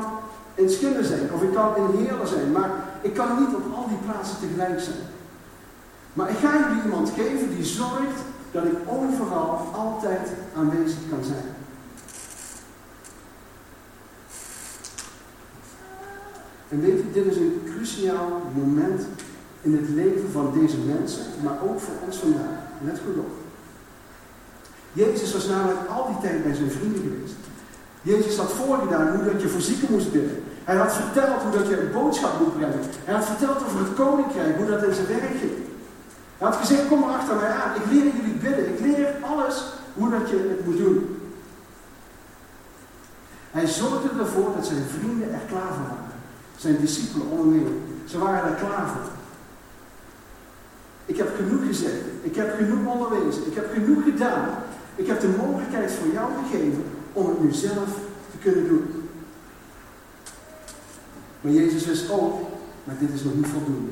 in 0.55 0.69
Schinnen 0.69 1.05
zijn. 1.05 1.33
Of 1.33 1.41
ik 1.41 1.53
kan 1.53 1.75
in 1.75 1.97
Heerlen 1.97 2.27
zijn. 2.27 2.51
Maar 2.51 2.69
ik 3.01 3.13
kan 3.13 3.39
niet 3.39 3.55
op 3.55 3.75
al 3.75 3.87
die 3.87 3.97
plaatsen 4.05 4.39
tegelijk 4.39 4.79
zijn. 4.79 4.97
Maar 6.13 6.29
ik 6.29 6.37
ga 6.37 6.51
jullie 6.57 6.83
iemand 6.83 7.09
geven 7.09 7.55
die 7.55 7.65
zorgt 7.65 8.19
dat 8.51 8.63
ik 8.63 8.77
overal 8.85 9.69
altijd 9.73 10.29
aanwezig 10.57 10.99
kan 11.09 11.23
zijn. 11.23 11.55
En 16.69 16.81
weet 16.81 16.97
je, 16.97 17.11
dit 17.11 17.25
is 17.25 17.37
een 17.37 17.61
cruciaal 17.65 18.41
moment 18.53 19.05
in 19.61 19.73
het 19.75 19.89
leven 19.89 20.31
van 20.31 20.53
deze 20.59 20.77
mensen, 20.77 21.23
maar 21.43 21.57
ook 21.63 21.79
voor 21.79 21.95
ons 22.05 22.17
vandaag. 22.17 22.72
Let 22.85 22.99
goed. 23.05 23.25
Jezus 24.93 25.33
was 25.33 25.47
namelijk 25.47 25.79
al 25.89 26.07
die 26.07 26.29
tijd 26.29 26.43
bij 26.43 26.55
zijn 26.55 26.71
vrienden 26.71 27.01
geweest. 27.01 27.35
Jezus 28.01 28.37
had 28.37 28.51
voorgedaan 28.51 29.15
hoe 29.15 29.23
dat 29.31 29.41
je 29.41 29.47
voor 29.47 29.61
zieken 29.61 29.87
moest 29.91 30.11
bidden. 30.11 30.43
Hij 30.63 30.75
had 30.75 30.93
verteld 30.93 31.41
hoe 31.41 31.51
dat 31.51 31.67
je 31.67 31.81
een 31.81 31.91
boodschap 31.91 32.39
moet 32.39 32.57
brengen. 32.57 32.79
Hij 33.03 33.13
had 33.13 33.25
verteld 33.25 33.63
over 33.65 33.79
het 33.79 33.93
koninkrijk, 33.93 34.57
hoe 34.57 34.65
dat 34.65 34.83
in 34.83 34.93
zijn 34.93 35.07
werk 35.07 35.37
ging. 35.39 35.57
Hij 36.37 36.47
had 36.47 36.55
gezegd, 36.55 36.87
kom 36.87 36.99
maar 36.99 37.15
achter 37.15 37.35
mij 37.35 37.49
aan. 37.49 37.75
Ik 37.75 37.91
leer 37.91 38.03
jullie 38.15 38.33
bidden. 38.33 38.73
Ik 38.73 38.79
leer 38.79 39.15
alles 39.21 39.63
hoe 39.93 40.09
dat 40.09 40.29
je 40.29 40.55
het 40.55 40.65
moet 40.65 40.77
doen. 40.77 41.17
Hij 43.51 43.67
zorgde 43.67 44.09
ervoor 44.19 44.51
dat 44.55 44.65
zijn 44.65 44.83
vrienden 44.97 45.33
er 45.33 45.45
klaar 45.47 45.73
voor 45.73 45.87
waren. 45.87 46.13
Zijn 46.57 46.77
discipelen 46.79 47.27
onderling. 47.27 47.67
Ze 48.05 48.19
waren 48.19 48.49
er 48.49 48.55
klaar 48.55 48.87
voor. 48.87 49.22
Ik 51.05 51.17
heb 51.17 51.35
genoeg 51.35 51.65
gezegd. 51.65 52.03
Ik 52.21 52.35
heb 52.35 52.55
genoeg 52.57 52.93
onderwezen. 52.93 53.47
Ik 53.47 53.55
heb 53.55 53.73
genoeg 53.73 54.03
gedaan. 54.03 54.49
Ik 54.95 55.07
heb 55.07 55.19
de 55.19 55.35
mogelijkheid 55.37 55.91
voor 55.91 56.13
jou 56.13 56.29
gegeven 56.43 56.83
om 57.13 57.27
het 57.27 57.43
nu 57.43 57.51
zelf 57.51 57.89
te 58.31 58.37
kunnen 58.41 58.67
doen. 58.67 59.09
Maar 61.41 61.51
Jezus 61.51 61.85
wist 61.85 62.11
ook, 62.11 62.41
maar 62.83 62.95
dit 62.99 63.09
is 63.13 63.23
nog 63.23 63.35
niet 63.35 63.47
voldoende. 63.47 63.91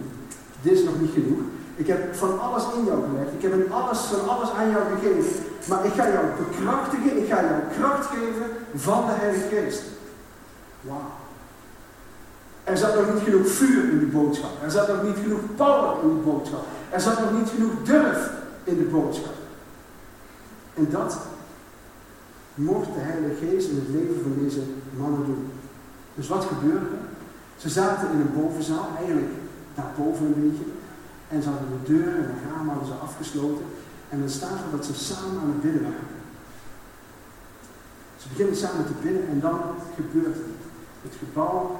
Dit 0.62 0.74
is 0.74 0.84
nog 0.84 1.00
niet 1.02 1.12
genoeg. 1.13 1.39
Ik 1.76 1.88
heb 1.88 2.15
van 2.15 2.39
alles 2.39 2.63
in 2.78 2.86
jou 2.86 3.04
gelegd. 3.10 3.34
Ik 3.38 3.41
heb 3.41 3.71
alles, 3.71 4.00
van 4.00 4.30
alles 4.30 4.50
aan 4.52 4.69
jou 4.69 4.84
gegeven. 4.95 5.43
Maar 5.67 5.86
ik 5.86 5.93
ga 5.93 6.10
jou 6.10 6.26
bekrachtigen. 6.38 7.17
Ik 7.17 7.28
ga 7.30 7.43
jou 7.43 7.62
kracht 7.78 8.06
geven 8.06 8.45
van 8.76 9.06
de 9.06 9.12
Heilige 9.12 9.47
Geest. 9.56 9.82
Wauw. 10.82 11.12
Er 12.63 12.78
zat 12.78 12.95
nog 12.95 13.13
niet 13.13 13.24
genoeg 13.24 13.47
vuur 13.47 13.84
in 13.91 14.00
de 14.00 14.06
boodschap. 14.06 14.52
Er 14.63 14.71
zat 14.71 14.88
nog 14.88 15.04
niet 15.04 15.17
genoeg 15.24 15.39
power 15.56 16.04
in 16.04 16.10
de 16.10 16.21
boodschap. 16.24 16.65
Er 16.91 17.01
zat 17.01 17.19
nog 17.19 17.32
niet 17.39 17.49
genoeg 17.49 17.84
durf 17.84 18.32
in 18.63 18.77
de 18.77 18.84
boodschap. 18.84 19.34
En 20.73 20.88
dat 20.89 21.17
mocht 22.56 22.86
de 22.86 22.99
Heilige 22.99 23.45
Geest 23.45 23.69
in 23.69 23.75
het 23.75 23.95
leven 23.95 24.21
van 24.21 24.43
deze 24.43 24.62
mannen 24.97 25.25
doen. 25.25 25.51
Dus 26.15 26.27
wat 26.27 26.45
gebeurde 26.45 26.86
Ze 27.58 27.69
zaten 27.69 28.12
in 28.12 28.19
een 28.19 28.34
bovenzaal, 28.34 28.88
eigenlijk 28.97 29.32
daarboven 29.75 30.25
een 30.25 30.49
beetje. 30.49 30.71
En 31.30 31.41
ze 31.41 31.49
hadden 31.49 31.67
de 31.69 31.93
deuren 31.93 32.15
en 32.15 32.21
de 32.21 32.54
ramen 32.54 32.86
ze 32.86 32.93
afgesloten. 32.93 33.65
En 34.10 34.19
dan 34.19 34.30
staat 34.30 34.60
er 34.65 34.71
dat 34.77 34.86
ze 34.86 34.93
samen 34.93 35.41
aan 35.41 35.47
het 35.47 35.62
bidden 35.62 35.84
waren. 35.84 36.19
Ze 38.17 38.27
beginnen 38.30 38.56
samen 38.56 38.86
te 38.86 38.97
bidden 39.01 39.27
en 39.27 39.39
dan 39.39 39.60
gebeurt 39.95 40.36
het. 40.36 40.45
Het 41.01 41.15
gebouw, 41.19 41.80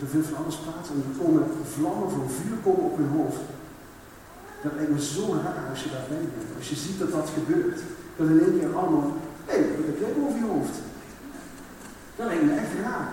er 0.00 0.06
vindt 0.06 0.26
van 0.26 0.42
alles 0.42 0.56
plaats 0.56 0.88
en 0.88 0.96
er 0.96 1.24
komen 1.24 1.44
vlammen 1.74 2.10
van 2.10 2.30
vuur 2.30 2.56
komen 2.64 2.84
op 2.84 2.96
hun 2.96 3.08
hoofd. 3.08 3.40
Dat 4.66 4.74
lijkt 4.78 4.92
me 4.92 5.02
zo 5.02 5.24
raar 5.44 5.64
als 5.70 5.82
je 5.82 5.90
daarbij 5.96 6.26
bent. 6.34 6.50
Als 6.58 6.68
je 6.68 6.76
ziet 6.84 6.98
dat 6.98 7.12
dat 7.12 7.28
gebeurt. 7.38 7.80
Dat 8.16 8.28
in 8.28 8.40
één 8.40 8.58
keer 8.58 8.76
allemaal, 8.78 9.12
hé, 9.48 9.58
hey, 9.58 9.68
wat 9.76 9.86
heb 9.86 9.98
jij 9.98 10.12
over 10.24 10.38
je 10.38 10.52
hoofd? 10.54 10.76
Dat 12.16 12.26
lijkt 12.26 12.44
me 12.44 12.54
echt 12.54 12.74
raar. 12.82 13.08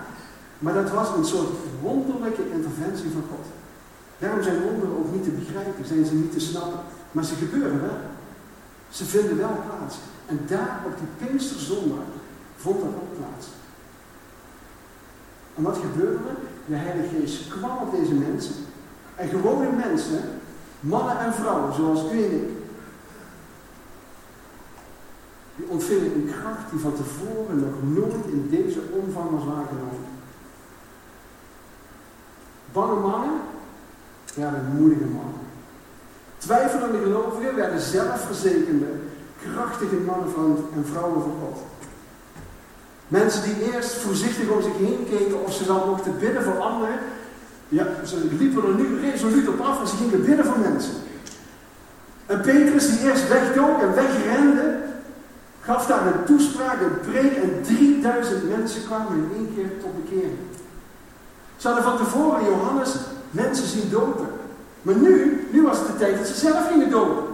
Maar 0.58 0.74
dat 0.74 0.90
was 0.90 1.08
een 1.16 1.24
soort 1.24 1.50
wonderlijke 1.82 2.50
interventie 2.56 3.10
van 3.10 3.24
God. 3.30 3.46
Daarom 4.18 4.42
zijn 4.42 4.62
wonderen 4.62 4.96
ook 4.98 5.12
niet 5.12 5.24
te 5.24 5.38
begrijpen, 5.40 5.84
zijn 5.84 6.04
ze 6.04 6.14
niet 6.14 6.32
te 6.32 6.40
snappen. 6.40 6.80
Maar 7.12 7.24
ze 7.24 7.34
gebeuren 7.34 7.80
wel. 7.80 8.00
Ze 8.88 9.04
vinden 9.04 9.36
wel 9.36 9.56
plaats. 9.66 9.96
En 10.26 10.40
daar 10.46 10.80
op 10.86 10.94
die 10.98 11.26
Pinksterzondag 11.26 12.08
vond 12.56 12.80
dat 12.80 12.94
ook 13.02 13.16
plaats. 13.18 13.46
En 15.56 15.62
wat 15.62 15.76
gebeurde 15.76 16.28
er? 16.28 16.36
De 16.66 16.76
Heilige 16.76 17.16
Geest 17.16 17.48
kwam 17.48 17.76
op 17.78 17.90
deze 17.98 18.14
mensen. 18.14 18.54
En 19.14 19.28
gewone 19.28 19.70
mensen, 19.70 20.22
mannen 20.84 21.18
en 21.18 21.34
vrouwen, 21.34 21.74
zoals 21.74 22.12
u 22.12 22.24
en 22.24 22.32
ik, 22.32 22.48
die 25.56 25.68
ontvingen 25.68 26.14
een 26.14 26.32
kracht 26.40 26.70
die 26.70 26.80
van 26.80 26.94
tevoren 26.94 27.60
nog 27.60 28.04
nooit 28.04 28.26
in 28.26 28.48
deze 28.50 28.80
omvang 28.92 29.30
was 29.30 29.44
waargenomen. 29.44 30.12
Bange 32.72 33.00
mannen 33.00 33.40
werden 34.34 34.76
moedige 34.78 35.04
mannen. 35.04 35.42
Twijfelende 36.38 36.98
gelovigen 36.98 37.54
werden 37.54 37.80
zelfverzekerde, 37.80 38.86
krachtige 39.42 39.96
mannen 39.96 40.30
van 40.30 40.68
en 40.74 40.84
vrouwen 40.86 41.22
van 41.22 41.34
God. 41.40 41.58
Mensen 43.08 43.42
die 43.42 43.72
eerst 43.72 43.94
voorzichtig 43.94 44.48
om 44.48 44.62
zich 44.62 44.76
heen 44.76 45.06
keken 45.10 45.44
of 45.44 45.52
ze 45.52 45.64
dan 45.64 45.88
mochten 45.88 46.18
bidden 46.18 46.42
voor 46.42 46.60
anderen. 46.60 46.98
Ja, 47.74 47.86
ze 48.04 48.16
liepen 48.38 48.64
er 48.64 48.74
nu 48.74 49.00
resoluut 49.00 49.48
op 49.48 49.60
af 49.60 49.80
en 49.80 49.86
ze 49.86 49.96
gingen 49.96 50.24
bidden 50.24 50.44
voor 50.44 50.58
mensen. 50.58 50.92
En 52.26 52.40
Petrus 52.40 52.88
die 52.88 53.08
eerst 53.08 53.28
wegdook 53.28 53.80
en 53.82 53.94
wegrende, 53.94 54.76
gaf 55.60 55.86
daar 55.86 56.06
een 56.06 56.24
toespraak, 56.24 56.80
een 56.80 57.00
preek 57.10 57.32
en 57.36 57.62
3000 57.62 58.48
mensen 58.56 58.84
kwamen 58.84 59.12
in 59.12 59.30
één 59.36 59.54
keer 59.54 59.70
tot 59.80 60.04
bekering. 60.04 60.38
Ze 61.56 61.66
hadden 61.66 61.84
van 61.84 61.96
tevoren 61.96 62.44
Johannes 62.44 62.96
mensen 63.30 63.66
zien 63.66 63.90
dopen. 63.90 64.26
Maar 64.82 64.96
nu, 64.96 65.46
nu 65.50 65.62
was 65.62 65.78
het 65.78 65.86
de 65.86 65.96
tijd 65.96 66.18
dat 66.18 66.26
ze 66.26 66.34
zelf 66.34 66.68
gingen 66.68 66.90
dopen. 66.90 67.24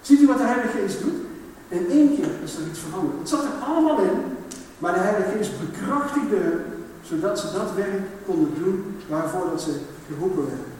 Ziet 0.00 0.20
u 0.20 0.26
wat 0.26 0.38
de 0.38 0.44
Heilige 0.44 0.78
Geest 0.78 1.02
doet? 1.02 1.20
In 1.68 1.86
één 1.90 2.14
keer 2.16 2.30
is 2.44 2.56
er 2.56 2.66
iets 2.70 2.80
veranderd. 2.80 3.18
Het 3.18 3.28
zat 3.28 3.44
er 3.44 3.66
allemaal 3.68 3.98
in, 3.98 4.36
maar 4.78 4.92
de 4.92 5.00
Heilige 5.00 5.36
Geest 5.36 5.52
bekrachtigde 5.60 6.60
zodat 7.12 7.38
ze 7.38 7.46
dat 7.52 7.74
werk 7.74 8.02
konden 8.26 8.52
doen 8.62 8.96
waarvoor 9.08 9.46
dat 9.50 9.62
ze 9.62 9.72
geroepen 10.08 10.46
werden. 10.46 10.72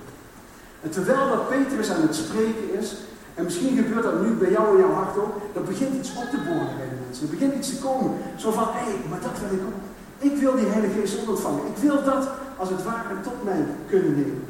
En 0.83 0.91
terwijl 0.91 1.29
dat 1.29 1.49
Petrus 1.49 1.91
aan 1.91 2.03
het 2.03 2.15
spreken 2.15 2.69
is, 2.81 2.97
en 3.35 3.45
misschien 3.45 3.77
gebeurt 3.77 4.03
dat 4.03 4.23
nu 4.23 4.31
bij 4.43 4.51
jou 4.51 4.67
in 4.75 4.81
jouw 4.83 4.95
hart 5.01 5.17
ook, 5.17 5.35
dan 5.55 5.65
begint 5.65 5.95
iets 5.95 6.11
op 6.17 6.29
te 6.31 6.41
boren 6.47 6.77
bij 6.79 6.89
de 6.93 6.99
mensen. 7.05 7.25
Er 7.25 7.35
begint 7.37 7.55
iets 7.55 7.69
te 7.69 7.83
komen. 7.87 8.11
Zo 8.37 8.51
van, 8.51 8.65
hé, 8.65 8.85
hey, 8.91 8.97
maar 9.11 9.21
dat 9.21 9.37
wil 9.41 9.59
ik 9.59 9.65
ook. 9.69 9.81
Ik 10.29 10.37
wil 10.43 10.55
die 10.57 10.67
Heilige 10.67 11.01
Geest 11.01 11.29
ontvangen. 11.29 11.67
Ik 11.75 11.83
wil 11.87 12.05
dat 12.05 12.29
als 12.57 12.71
het 12.71 12.83
ware 12.83 13.21
tot 13.23 13.45
mij 13.45 13.65
kunnen 13.89 14.15
nemen. 14.17 14.45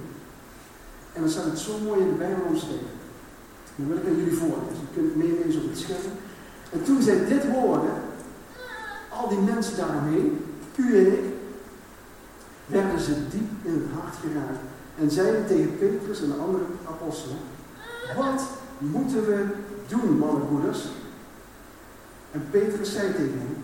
En 1.12 1.20
dan 1.20 1.30
staat 1.30 1.44
het 1.44 1.58
zo 1.58 1.72
mooi 1.84 2.00
in 2.00 2.08
de 2.08 2.14
Bijbel 2.24 2.44
omschreven. 2.48 2.92
Dan 3.76 3.88
wil 3.88 3.96
ik 3.96 4.06
aan 4.06 4.16
jullie 4.16 4.38
voor. 4.38 4.58
Dus 4.68 4.78
je 4.84 4.88
kunt 4.94 5.16
meelezen 5.16 5.62
op 5.62 5.68
het 5.68 5.78
scherm. 5.78 6.12
En 6.70 6.82
toen 6.82 7.02
zij 7.02 7.26
dit 7.26 7.44
hoorden, 7.44 7.96
al 9.08 9.28
die 9.28 9.38
mensen 9.52 9.76
daaromheen, 9.76 10.44
u 10.76 10.98
en 10.98 11.06
ik, 11.12 11.24
werden 12.72 13.00
ze 13.00 13.28
diep 13.28 13.50
in 13.62 13.72
het 13.72 14.00
hart 14.00 14.14
geraakt. 14.14 14.60
En 14.98 15.10
zeiden 15.10 15.46
tegen 15.46 15.78
Petrus 15.78 16.22
en 16.22 16.28
de 16.28 16.34
andere 16.34 16.64
apostelen, 16.88 17.36
Wat 18.16 18.42
moeten 18.78 19.26
we 19.26 19.46
doen, 19.86 20.18
mannenbroeders? 20.18 20.88
En 22.30 22.46
Petrus 22.50 22.92
zei 22.92 23.12
tegen 23.12 23.38
hem, 23.38 23.56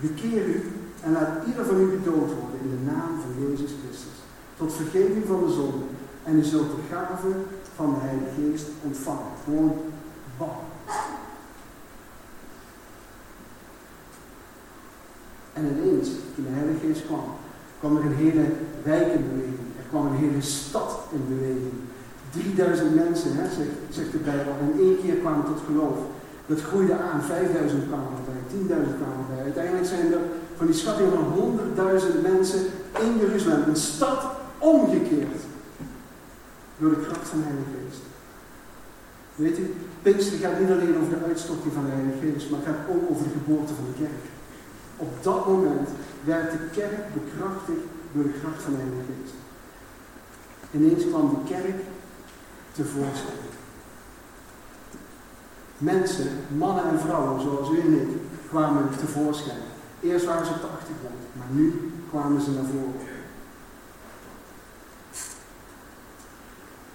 bekeer 0.00 0.46
u 0.46 0.72
en 1.00 1.12
laat 1.12 1.46
ieder 1.46 1.64
van 1.64 1.80
u 1.80 1.90
gedood 1.90 2.30
worden 2.40 2.60
in 2.62 2.70
de 2.70 2.90
naam 2.92 3.20
van 3.20 3.48
Jezus 3.48 3.70
Christus. 3.82 4.18
Tot 4.56 4.72
vergeving 4.72 5.26
van 5.26 5.46
de 5.46 5.52
zonde. 5.52 5.84
En 6.24 6.38
u 6.38 6.42
zult 6.42 6.70
de 6.70 6.94
gave 6.94 7.28
van 7.74 7.94
de 7.94 8.00
Heilige 8.00 8.30
Geest 8.40 8.66
ontvangen. 8.82 9.32
Gewoon 9.44 9.78
bam. 10.38 10.56
En 15.52 15.64
ineens, 15.64 16.08
toen 16.34 16.44
de 16.44 16.50
Heilige 16.50 16.86
Geest 16.86 17.06
kwam, 17.06 17.24
kwam 17.84 17.96
er 17.96 18.04
een 18.10 18.24
hele 18.26 18.44
wijk 18.82 19.08
in 19.16 19.24
beweging. 19.30 19.66
Er 19.80 19.88
kwam 19.90 20.06
een 20.06 20.22
hele 20.24 20.42
stad 20.60 20.90
in 21.16 21.24
beweging. 21.34 21.76
3000 22.30 22.94
mensen, 22.94 23.30
hè, 23.38 23.44
zegt, 23.58 23.76
zegt 23.96 24.12
de 24.12 24.22
Bijbel, 24.30 24.54
in 24.66 24.74
één 24.86 24.98
keer 25.02 25.16
kwamen 25.22 25.44
tot 25.44 25.66
geloof. 25.68 25.98
Dat 26.46 26.60
groeide 26.68 26.96
aan, 27.08 27.22
5000 27.22 27.86
kwamen 27.88 28.12
erbij, 28.18 28.42
10.000 28.54 28.96
kwamen 29.00 29.20
erbij. 29.22 29.42
Uiteindelijk 29.50 29.86
zijn 29.94 30.12
er 30.12 30.24
van 30.56 30.66
die 30.66 30.80
schatting 30.80 31.10
van 31.16 31.26
100.000 31.36 32.30
mensen 32.30 32.60
in 33.04 33.12
Jeruzalem, 33.20 33.68
een 33.68 33.84
stad 33.92 34.20
omgekeerd. 34.58 35.40
Door 36.78 36.90
de 36.90 37.02
kracht 37.06 37.28
van 37.28 37.38
de 37.38 37.44
Heilige 37.48 37.74
Geest. 37.76 38.02
Weet 39.42 39.58
u, 39.62 39.64
Pinkster 40.02 40.38
gaat 40.38 40.60
niet 40.60 40.74
alleen 40.74 40.96
over 41.00 41.12
de 41.14 41.24
uitstorting 41.30 41.72
van 41.76 41.84
de 41.84 41.94
Heilige 41.96 42.20
Geest, 42.22 42.50
maar 42.50 42.60
gaat 42.66 42.82
ook 42.92 43.04
over 43.10 43.24
de 43.26 43.36
geboorte 43.38 43.74
van 43.78 43.86
de 43.90 43.96
kerk. 44.02 44.24
Op 44.96 45.22
dat 45.22 45.46
moment 45.46 45.88
werd 46.24 46.50
de 46.50 46.68
kerk 46.72 47.14
bekrachtigd 47.14 47.86
door 48.12 48.22
de 48.22 48.38
kracht 48.40 48.62
van 48.62 48.72
de 48.72 48.78
Heilige 48.78 49.02
Geest. 49.06 49.34
Ineens 50.70 51.08
kwam 51.08 51.30
de 51.30 51.50
kerk 51.52 51.80
tevoorschijn. 52.72 53.52
Mensen, 55.78 56.30
mannen 56.56 56.84
en 56.84 57.00
vrouwen 57.00 57.40
zoals 57.40 57.70
u 57.70 57.80
en 57.80 58.00
ik, 58.00 58.08
kwamen 58.48 58.88
tevoorschijn. 58.98 59.62
Eerst 60.00 60.24
waren 60.24 60.46
ze 60.46 60.52
op 60.52 60.60
de 60.60 60.66
achtergrond, 60.66 61.20
maar 61.32 61.46
nu 61.50 61.92
kwamen 62.10 62.40
ze 62.40 62.50
naar 62.50 62.64
voren. 62.64 63.12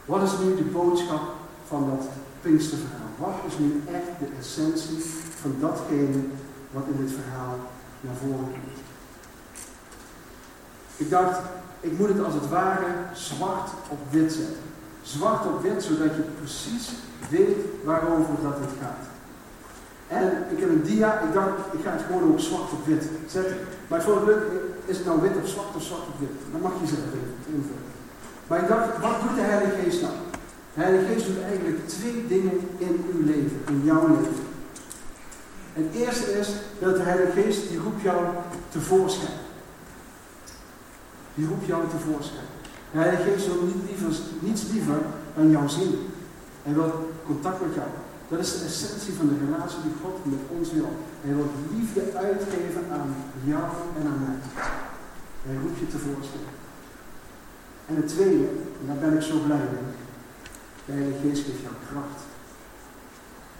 Wat 0.05 0.21
is 0.21 0.37
nu 0.43 0.55
de 0.55 0.63
boodschap 0.63 1.21
van 1.67 1.89
dat 1.89 2.07
Pinksterverhaal? 2.41 3.09
Wat 3.17 3.33
is 3.47 3.57
nu 3.57 3.81
echt 3.87 4.19
de 4.19 4.27
essentie 4.39 4.97
van 5.41 5.55
datgene 5.59 6.23
wat 6.71 6.83
in 6.91 7.05
dit 7.05 7.11
verhaal 7.11 7.57
naar 8.01 8.15
voren? 8.15 8.53
Ik 10.97 11.09
dacht, 11.09 11.39
ik 11.79 11.97
moet 11.97 12.07
het 12.07 12.23
als 12.23 12.33
het 12.33 12.49
ware 12.49 12.91
zwart 13.13 13.69
op 13.89 13.99
wit 14.09 14.31
zetten. 14.33 14.63
Zwart 15.01 15.45
op 15.45 15.61
wit, 15.61 15.83
zodat 15.83 16.15
je 16.15 16.23
precies 16.37 16.89
weet 17.29 17.57
waarover 17.83 18.33
dat 18.43 18.57
het 18.59 18.73
gaat. 18.81 19.05
En 20.07 20.45
ik 20.51 20.59
heb 20.59 20.69
een 20.69 20.83
dia, 20.83 21.19
ik 21.19 21.33
dacht, 21.33 21.51
ik 21.71 21.79
ga 21.83 21.91
het 21.91 22.01
gewoon 22.07 22.31
ook 22.31 22.39
zwart 22.39 22.71
op 22.71 22.85
wit 22.85 23.09
zetten. 23.27 23.57
Maar 23.87 23.99
ik 23.99 24.05
het 24.05 24.25
leuk, 24.25 24.43
is 24.85 24.97
het 24.97 25.05
nou 25.05 25.21
wit 25.21 25.37
of 25.41 25.47
zwart 25.47 25.75
of 25.75 25.83
zwart 25.83 26.07
op 26.07 26.19
wit? 26.19 26.35
Dan 26.51 26.61
mag 26.61 26.71
je 26.81 26.87
zelf 26.87 27.13
invullen. 27.45 27.87
Maar 28.47 28.59
ik 28.61 28.67
dacht, 28.67 28.99
wat 29.01 29.21
doet 29.21 29.35
de 29.35 29.41
Heilige 29.41 29.81
Geest 29.81 30.01
nou? 30.01 30.13
De 30.73 30.81
Heilige 30.81 31.13
Geest 31.13 31.25
doet 31.25 31.41
eigenlijk 31.41 31.87
twee 31.87 32.27
dingen 32.27 32.57
in 32.77 33.05
uw 33.13 33.25
leven, 33.25 33.59
in 33.67 33.81
jouw 33.83 34.07
leven. 34.07 34.48
Het 35.83 35.95
eerste 35.95 36.39
is 36.39 36.49
dat 36.79 36.95
de 36.95 37.01
Heilige 37.01 37.41
Geest, 37.41 37.69
die 37.69 37.79
roept 37.79 38.01
jou 38.01 38.25
tevoorschijn. 38.69 39.37
Die 41.35 41.47
roept 41.47 41.65
jou 41.65 41.83
tevoorschijn. 41.89 42.47
De 42.91 42.97
Heilige 42.97 43.23
Geest 43.23 43.45
wil 43.45 43.63
niet 43.63 43.83
liever, 43.89 44.11
niets 44.39 44.63
liever 44.71 44.99
dan 45.35 45.49
jou 45.49 45.69
zien. 45.69 45.93
Hij 46.63 46.73
wil 46.73 47.11
contact 47.25 47.61
met 47.61 47.73
jou. 47.73 47.87
Dat 48.27 48.39
is 48.39 48.59
de 48.59 48.65
essentie 48.65 49.13
van 49.13 49.27
de 49.27 49.37
relatie 49.45 49.81
die 49.81 49.99
God 50.01 50.15
met 50.23 50.39
ons 50.57 50.71
wil. 50.71 50.91
Hij 51.21 51.35
wil 51.35 51.49
liefde 51.73 52.01
uitgeven 52.17 52.83
aan 52.91 53.15
jou 53.43 53.67
en 53.99 54.07
aan 54.07 54.21
mij. 54.25 54.39
Hij 55.47 55.57
roept 55.61 55.79
je 55.79 55.87
tevoorschijn. 55.87 56.49
En 57.85 57.95
het 57.95 58.07
tweede, 58.07 58.47
en 58.79 58.85
daar 58.87 59.01
ben 59.03 59.15
ik 59.15 59.21
zo 59.21 59.37
blij 59.45 59.65
mee, 59.73 59.89
de 60.85 60.91
Heilige 60.91 61.19
Geest 61.27 61.45
geeft 61.45 61.61
jou 61.61 61.73
kracht. 61.89 62.28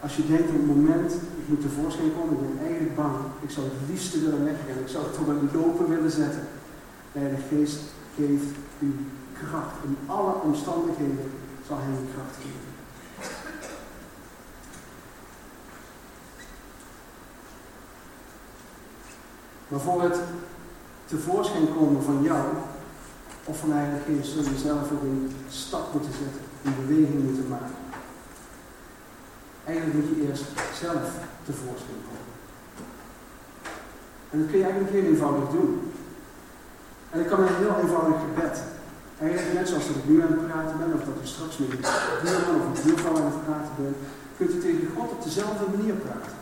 Als 0.02 0.16
je 0.16 0.28
denkt 0.28 0.50
op 0.50 0.56
het 0.56 0.66
moment, 0.66 1.12
ik 1.14 1.48
moet 1.48 1.62
tevoorschijn 1.62 2.12
komen, 2.18 2.34
ik 2.34 2.56
ben 2.56 2.66
eigenlijk 2.66 2.96
bang, 2.96 3.16
ik 3.42 3.50
zou 3.50 3.66
het 3.66 3.90
liefste 3.90 4.20
willen 4.20 4.44
wegrennen, 4.44 4.84
ik 4.84 4.90
zou 4.90 5.04
het 5.06 5.18
op 5.18 5.28
een 5.28 5.50
lopen 5.54 5.90
willen 5.90 6.12
zetten. 6.12 6.48
De 7.12 7.20
Heilige 7.20 7.56
Geest 7.56 7.80
geeft 8.16 8.52
u 8.80 8.96
kracht. 9.34 9.76
In 9.84 9.98
alle 10.06 10.34
omstandigheden 10.34 11.32
zal 11.68 11.78
Hij 11.80 11.92
u 11.92 12.08
kracht 12.14 12.36
geven. 12.36 12.68
Maar 19.68 19.80
voor 19.80 20.02
het 20.02 20.20
tevoorschijn 21.06 21.76
komen 21.78 22.04
van 22.04 22.22
jou, 22.24 22.46
of 23.44 23.60
van 23.60 23.70
de 23.70 23.76
Heilige 23.76 24.04
Geest, 24.12 24.32
zul 24.32 24.44
je 24.44 24.58
zelf 24.58 24.92
ook 24.92 25.02
een 25.02 25.32
stap 25.50 25.94
moeten 25.94 26.12
zetten, 26.12 26.42
een 26.64 26.86
beweging 26.86 27.24
moeten 27.24 27.48
maken. 27.48 27.89
Eigenlijk 29.70 29.98
moet 29.98 30.10
je 30.12 30.28
eerst 30.28 30.46
zelf 30.84 31.04
tevoorschijn 31.48 32.02
komen. 32.08 32.36
En 34.30 34.36
dat 34.40 34.48
kun 34.50 34.58
je 34.60 34.68
eigenlijk 34.68 34.94
heel 34.96 35.10
eenvoudig 35.12 35.50
doen. 35.58 35.72
En 37.10 37.20
ik 37.24 37.28
kan 37.32 37.40
een 37.42 37.62
heel 37.64 37.76
eenvoudig 37.82 38.18
gebed. 38.26 38.56
Eigenlijk 39.20 39.54
net 39.54 39.68
zoals 39.70 39.88
dat 39.88 39.96
ik 40.02 40.10
nu 40.10 40.22
aan 40.22 40.36
het 40.36 40.48
praten 40.48 40.78
ben, 40.82 40.94
of 40.98 41.04
dat 41.08 41.22
ik 41.22 41.28
straks 41.34 41.58
met 41.58 41.72
een 41.72 41.86
buurman 42.24 42.56
of 42.60 42.66
een 42.68 42.84
buurvrouw 42.86 43.18
aan 43.18 43.32
het 43.34 43.46
praten 43.46 43.74
ben, 43.82 43.96
kunt 44.38 44.54
u 44.56 44.60
tegen 44.60 44.88
God 44.96 45.10
op 45.16 45.24
dezelfde 45.24 45.66
manier 45.76 45.96
praten. 46.06 46.38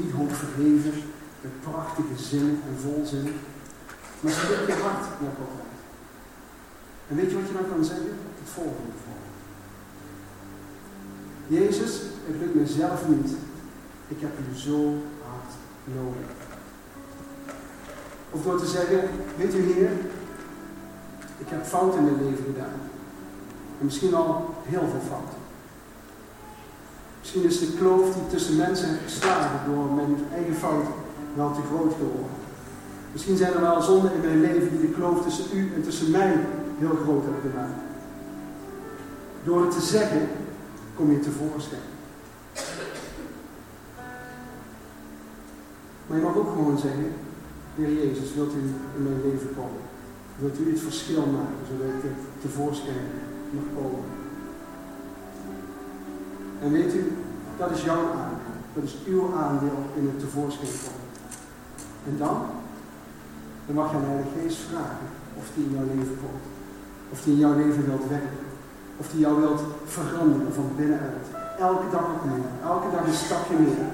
Niet 0.00 0.12
hoog 0.18 0.34
verheven, 0.44 0.96
met 1.44 1.60
prachtige 1.68 2.18
zin 2.30 2.48
en 2.68 2.76
volzin, 2.84 3.28
maar 4.20 4.32
spreek 4.32 4.66
je 4.66 4.82
hart 4.86 5.04
naar 5.22 5.34
God 5.38 5.52
uit. 5.64 5.80
En 7.08 7.16
weet 7.16 7.30
je 7.30 7.38
wat 7.38 7.48
je 7.48 7.58
dan 7.58 7.70
kan 7.72 7.84
zeggen? 7.84 8.12
Het 8.40 8.50
volgende. 8.58 9.15
Jezus, 11.46 12.00
het 12.26 12.36
lukt 12.40 12.54
mezelf 12.54 13.08
niet. 13.08 13.30
Ik 14.08 14.16
heb 14.20 14.30
u 14.38 14.58
zo 14.58 14.94
hard 15.26 15.52
nodig. 15.84 16.30
Of 18.30 18.42
door 18.42 18.58
te 18.58 18.66
zeggen, 18.66 19.00
weet 19.36 19.54
u 19.54 19.72
Heer, 19.72 19.90
ik 21.38 21.48
heb 21.48 21.64
fouten 21.64 21.98
in 21.98 22.04
mijn 22.04 22.24
leven 22.24 22.44
gedaan. 22.44 22.80
En 23.78 23.84
misschien 23.84 24.14
al 24.14 24.54
heel 24.62 24.88
veel 24.90 25.08
fouten. 25.08 25.38
Misschien 27.20 27.44
is 27.44 27.58
de 27.58 27.76
kloof 27.78 28.14
die 28.14 28.26
tussen 28.26 28.56
mensen 28.56 28.98
geslagen 29.04 29.72
door 29.72 29.92
mijn 29.92 30.16
eigen 30.34 30.54
fouten 30.54 30.92
wel 31.34 31.52
te 31.54 31.60
groot 31.68 31.92
geworden. 31.92 32.36
Misschien 33.12 33.36
zijn 33.36 33.52
er 33.52 33.60
wel 33.60 33.82
zonden 33.82 34.14
in 34.14 34.20
mijn 34.20 34.40
leven 34.40 34.70
die 34.70 34.80
de 34.80 34.94
kloof 34.94 35.22
tussen 35.22 35.44
u 35.54 35.72
en 35.74 35.82
tussen 35.82 36.10
mij 36.10 36.36
heel 36.78 36.98
groot 37.02 37.24
hebben 37.24 37.50
gemaakt. 37.50 37.80
Door 39.44 39.60
het 39.60 39.70
te 39.70 39.80
zeggen, 39.80 40.28
kom 40.96 41.10
je 41.12 41.20
tevoorschijn. 41.20 41.88
Maar 46.06 46.16
je 46.18 46.22
mag 46.22 46.36
ook 46.36 46.52
gewoon 46.52 46.78
zeggen, 46.78 47.12
Heer 47.74 47.92
Jezus, 47.92 48.34
wilt 48.34 48.54
u 48.54 48.62
in 48.96 49.02
mijn 49.02 49.22
leven 49.22 49.54
komen? 49.54 49.82
Wilt 50.38 50.58
u 50.60 50.70
het 50.70 50.80
verschil 50.80 51.26
maken, 51.26 51.66
zodat 51.70 52.04
ik 52.04 52.10
tevoorschijn 52.40 53.06
mag 53.50 53.64
komen? 53.74 54.04
En 56.62 56.72
weet 56.72 56.94
u, 56.94 57.12
dat 57.58 57.70
is 57.70 57.82
jouw 57.82 58.04
aandeel. 58.12 58.54
Dat 58.74 58.84
is 58.84 58.96
uw 59.06 59.34
aandeel 59.34 59.78
in 59.96 60.06
het 60.06 60.18
tevoorschijn 60.18 60.72
komen. 60.84 61.08
En 62.08 62.16
dan? 62.18 62.46
Dan 63.66 63.74
mag 63.74 63.90
je 63.90 63.96
aan 63.96 64.02
de 64.02 64.40
Geest 64.40 64.58
vragen 64.58 65.06
of 65.38 65.50
die 65.54 65.64
in 65.64 65.72
jouw 65.72 65.86
leven 65.94 66.18
komt. 66.22 66.44
Of 67.10 67.22
die 67.22 67.32
in 67.32 67.38
jouw 67.38 67.56
leven 67.56 67.86
wilt 67.86 68.08
werken. 68.08 68.45
Of 68.96 69.08
die 69.10 69.20
jou 69.20 69.40
wilt 69.40 69.62
veranderen 69.86 70.54
van 70.54 70.70
binnenuit. 70.76 71.26
Elke 71.58 71.90
dag 71.90 72.06
opnieuw. 72.14 72.44
Elke 72.64 72.90
dag 72.90 73.06
een 73.06 73.22
stapje 73.24 73.54
meer. 73.54 73.86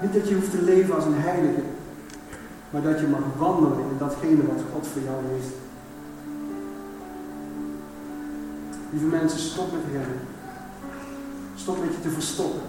Niet 0.00 0.12
dat 0.12 0.28
je 0.28 0.34
hoeft 0.34 0.50
te 0.50 0.62
leven 0.62 0.94
als 0.94 1.04
een 1.04 1.20
heilige. 1.30 1.62
Maar 2.70 2.82
dat 2.82 3.00
je 3.00 3.06
mag 3.06 3.20
wandelen 3.36 3.78
in 3.78 3.98
datgene 3.98 4.46
wat 4.46 4.62
God 4.72 4.86
voor 4.86 5.02
jou 5.02 5.16
heeft. 5.32 5.54
Lieve 8.90 9.06
mensen, 9.06 9.38
stop 9.38 9.72
met 9.72 9.92
rennen. 9.92 10.20
Stop 11.54 11.80
met 11.80 11.94
je 11.94 12.00
te 12.00 12.10
verstoppen. 12.10 12.60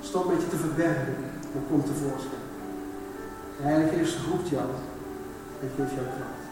Stop 0.00 0.28
met 0.28 0.42
je 0.42 0.48
te 0.48 0.56
verbergen. 0.56 1.14
Dan 1.52 1.62
komt 1.70 1.86
tevoorschijn. 1.86 2.44
De 3.56 3.62
Heilige 3.62 3.96
Geest 3.96 4.18
roept 4.30 4.48
jou 4.48 4.68
en 5.60 5.68
geeft 5.76 5.94
jou 5.98 6.06
kracht. 6.16 6.44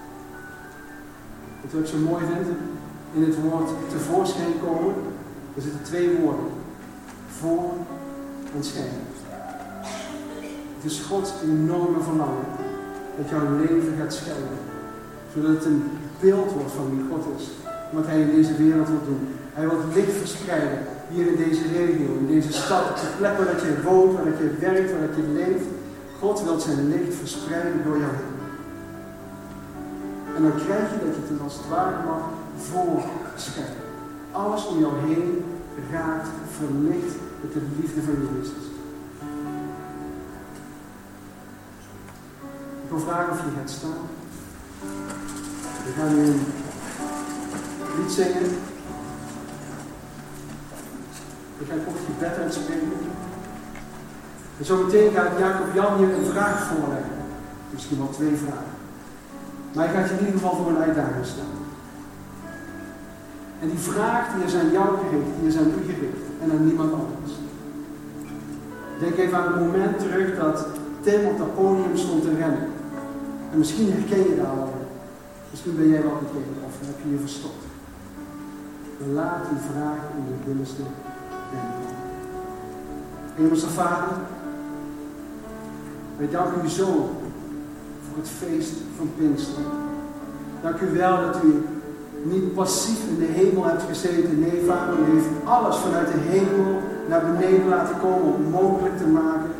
Wat 1.60 1.80
ik 1.80 1.86
zo 1.86 1.98
mooi 1.98 2.24
vind? 2.24 2.58
In 3.14 3.22
het 3.22 3.36
woord 3.42 3.70
tevoorschijn 3.90 4.54
komen, 4.64 4.94
er 5.56 5.62
zitten 5.62 5.82
twee 5.82 6.16
woorden. 6.20 6.50
Voor 7.40 7.70
en 8.56 8.64
schijn. 8.64 8.96
Het 10.76 10.92
is 10.92 11.00
Gods 11.00 11.32
enorme 11.44 12.00
verlangen 12.02 12.46
dat 13.16 13.28
jouw 13.28 13.56
leven 13.56 13.94
gaat 14.00 14.14
schijnen. 14.14 14.58
Zodat 15.34 15.50
het 15.50 15.64
een 15.64 15.82
beeld 16.20 16.52
wordt 16.52 16.72
van 16.72 16.90
wie 16.90 17.04
God 17.10 17.24
is. 17.38 17.46
wat 17.92 18.06
hij 18.06 18.20
in 18.20 18.34
deze 18.34 18.56
wereld 18.56 18.88
wil 18.88 19.04
doen. 19.04 19.28
Hij 19.52 19.68
wil 19.68 19.78
licht 19.94 20.16
verspreiden 20.16 20.78
hier 21.10 21.26
in 21.26 21.36
deze 21.36 21.62
regio, 21.72 22.10
in 22.18 22.26
deze 22.26 22.52
stad, 22.52 22.90
op 22.90 22.96
de 22.96 23.14
plek 23.18 23.36
waar 23.36 23.46
dat 23.46 23.60
je 23.60 23.82
woont, 23.82 24.12
waar 24.14 24.24
dat 24.24 24.38
je 24.38 24.56
werkt, 24.60 24.90
waar 24.90 25.06
dat 25.06 25.16
je 25.16 25.32
leeft. 25.32 25.64
God 26.20 26.42
wil 26.42 26.60
zijn 26.60 26.88
licht 26.88 27.14
verspreiden 27.14 27.80
door 27.84 27.98
jou. 27.98 28.12
En 30.34 30.42
dan 30.42 30.54
krijg 30.64 30.90
je 30.90 30.98
dat 31.06 31.14
je 31.14 31.32
het 31.32 31.42
als 31.42 31.56
het 31.56 31.68
ware 31.68 31.96
mag 32.06 32.22
voorschrijven. 32.56 33.84
Alles 34.32 34.66
om 34.66 34.78
jou 34.78 34.92
heen 35.06 35.44
raakt, 35.90 36.28
verlicht 36.56 37.14
met 37.40 37.52
de 37.52 37.62
liefde 37.80 38.02
van 38.02 38.14
Jezus. 38.14 38.64
Ik 42.82 42.90
wil 42.90 42.98
vragen 42.98 43.32
of 43.32 43.38
je 43.38 43.56
gaat 43.58 43.70
staan. 43.70 44.04
We 45.84 45.92
gaan 45.96 46.14
nu 46.14 46.22
een 46.26 46.40
lied 47.96 48.12
zingen. 48.12 48.50
Ik 51.58 51.66
ga 51.68 51.74
kort 51.84 51.98
gebed 52.06 52.38
uitspreken. 52.38 52.92
En 54.58 54.64
zo 54.64 54.84
meteen 54.84 55.12
gaat 55.12 55.38
Jacob 55.38 55.74
Jan 55.74 56.00
je 56.00 56.14
een 56.14 56.32
vraag 56.32 56.66
voorleggen. 56.66 57.16
Misschien 57.70 57.98
wel 57.98 58.10
twee 58.10 58.36
vragen. 58.36 58.73
Maar 59.74 59.88
hij 59.88 59.94
gaat 59.94 60.08
je 60.08 60.14
in 60.14 60.26
ieder 60.26 60.40
geval 60.40 60.56
voor 60.56 60.68
een 60.68 60.82
uitdaging 60.86 61.26
staan. 61.26 61.54
En 63.60 63.68
die 63.68 63.78
vraag 63.78 64.34
die 64.34 64.44
is 64.44 64.54
aan 64.54 64.70
jou 64.70 64.88
gericht, 64.98 65.30
die 65.38 65.48
is 65.48 65.56
aan 65.56 65.74
u 65.78 65.82
gericht 65.92 66.24
en 66.42 66.50
aan 66.50 66.66
niemand 66.66 66.92
anders. 66.92 67.32
Denk 68.98 69.16
even 69.16 69.38
aan 69.38 69.52
het 69.52 69.60
moment 69.60 69.98
terug 69.98 70.38
dat 70.38 70.66
Tim 71.00 71.26
op 71.26 71.38
dat 71.38 71.54
podium 71.54 71.96
stond 71.96 72.22
te 72.22 72.34
rennen. 72.38 72.68
En 73.52 73.58
misschien 73.58 73.92
herken 73.92 74.28
je 74.28 74.36
daar 74.36 74.56
wel. 74.56 74.72
Misschien 75.50 75.76
ben 75.76 75.88
jij 75.88 76.02
wel 76.02 76.18
degene 76.20 76.66
of 76.66 76.74
heb 76.86 76.96
je 77.02 77.10
je 77.10 77.18
verstopt. 77.18 77.64
laat 79.12 79.48
die 79.48 79.58
vraag 79.70 79.98
in 80.16 80.24
je 80.28 80.44
binnenste 80.44 80.82
denken. 81.50 81.92
Hemelse 83.34 83.68
Vader, 83.68 84.16
wij 86.16 86.30
danken 86.30 86.64
u 86.64 86.68
zo 86.68 87.10
het 88.16 88.28
feest 88.28 88.72
van 88.96 89.10
Pinksteren. 89.16 89.70
Dank 90.62 90.80
u 90.80 90.90
wel 90.90 91.16
dat 91.20 91.42
u 91.42 91.66
niet 92.22 92.54
passief 92.54 92.98
in 93.08 93.18
de 93.18 93.32
hemel 93.32 93.64
hebt 93.64 93.82
gezeten. 93.82 94.40
Nee, 94.40 94.62
Vader, 94.66 94.94
u 94.98 95.14
heeft 95.14 95.28
alles 95.44 95.76
vanuit 95.76 96.06
de 96.06 96.18
hemel 96.18 96.80
naar 97.08 97.22
beneden 97.32 97.68
laten 97.68 98.00
komen 98.00 98.34
om 98.34 98.42
mogelijk 98.50 98.98
te 98.98 99.06
maken 99.06 99.50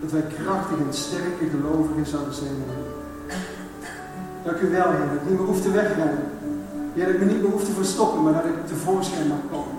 dat 0.00 0.10
wij 0.10 0.24
krachtig 0.42 0.78
en 0.78 0.94
sterke 0.94 1.44
gelovigen 1.50 2.06
zouden 2.06 2.34
zijn. 2.34 2.56
Dank 4.44 4.60
u 4.60 4.70
wel, 4.70 4.90
Heer, 4.90 5.06
dat 5.06 5.20
ik 5.20 5.28
niet 5.28 5.38
meer 5.38 5.46
hoef 5.46 5.60
te 5.60 5.70
wegrennen. 5.70 6.24
Heer, 6.94 7.04
dat 7.04 7.14
ik 7.14 7.20
me 7.20 7.26
niet 7.32 7.42
meer 7.42 7.50
hoef 7.50 7.64
te 7.64 7.72
verstoppen, 7.72 8.22
maar 8.22 8.32
dat 8.32 8.44
ik 8.44 8.66
tevoorschijn 8.66 9.28
mag 9.28 9.42
komen. 9.50 9.76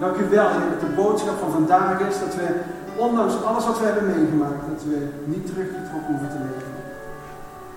Dank 0.00 0.16
u 0.16 0.28
wel, 0.28 0.48
Heer, 0.48 0.70
dat 0.70 0.80
de 0.80 0.94
boodschap 1.02 1.38
van 1.38 1.50
vandaag 1.50 2.00
is 2.08 2.18
dat 2.18 2.34
we, 2.34 2.46
ondanks 2.96 3.42
alles 3.42 3.66
wat 3.66 3.78
we 3.78 3.84
hebben 3.84 4.06
meegemaakt, 4.06 4.68
dat 4.72 4.82
we 4.84 5.08
niet 5.24 5.46
teruggetrokken 5.46 6.10
hoeven 6.10 6.28
te 6.28 6.40
leven. 6.48 6.74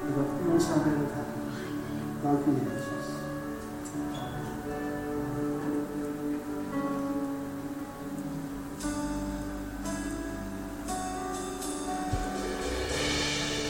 En 0.06 0.12
dat 0.18 0.30
u 0.44 0.54
ons 0.54 0.68
daarbij 0.68 0.96
wilt 1.00 1.16
hebben. 1.18 1.40
Dank 2.24 2.40
u, 2.48 2.52
Heer. 2.60 2.99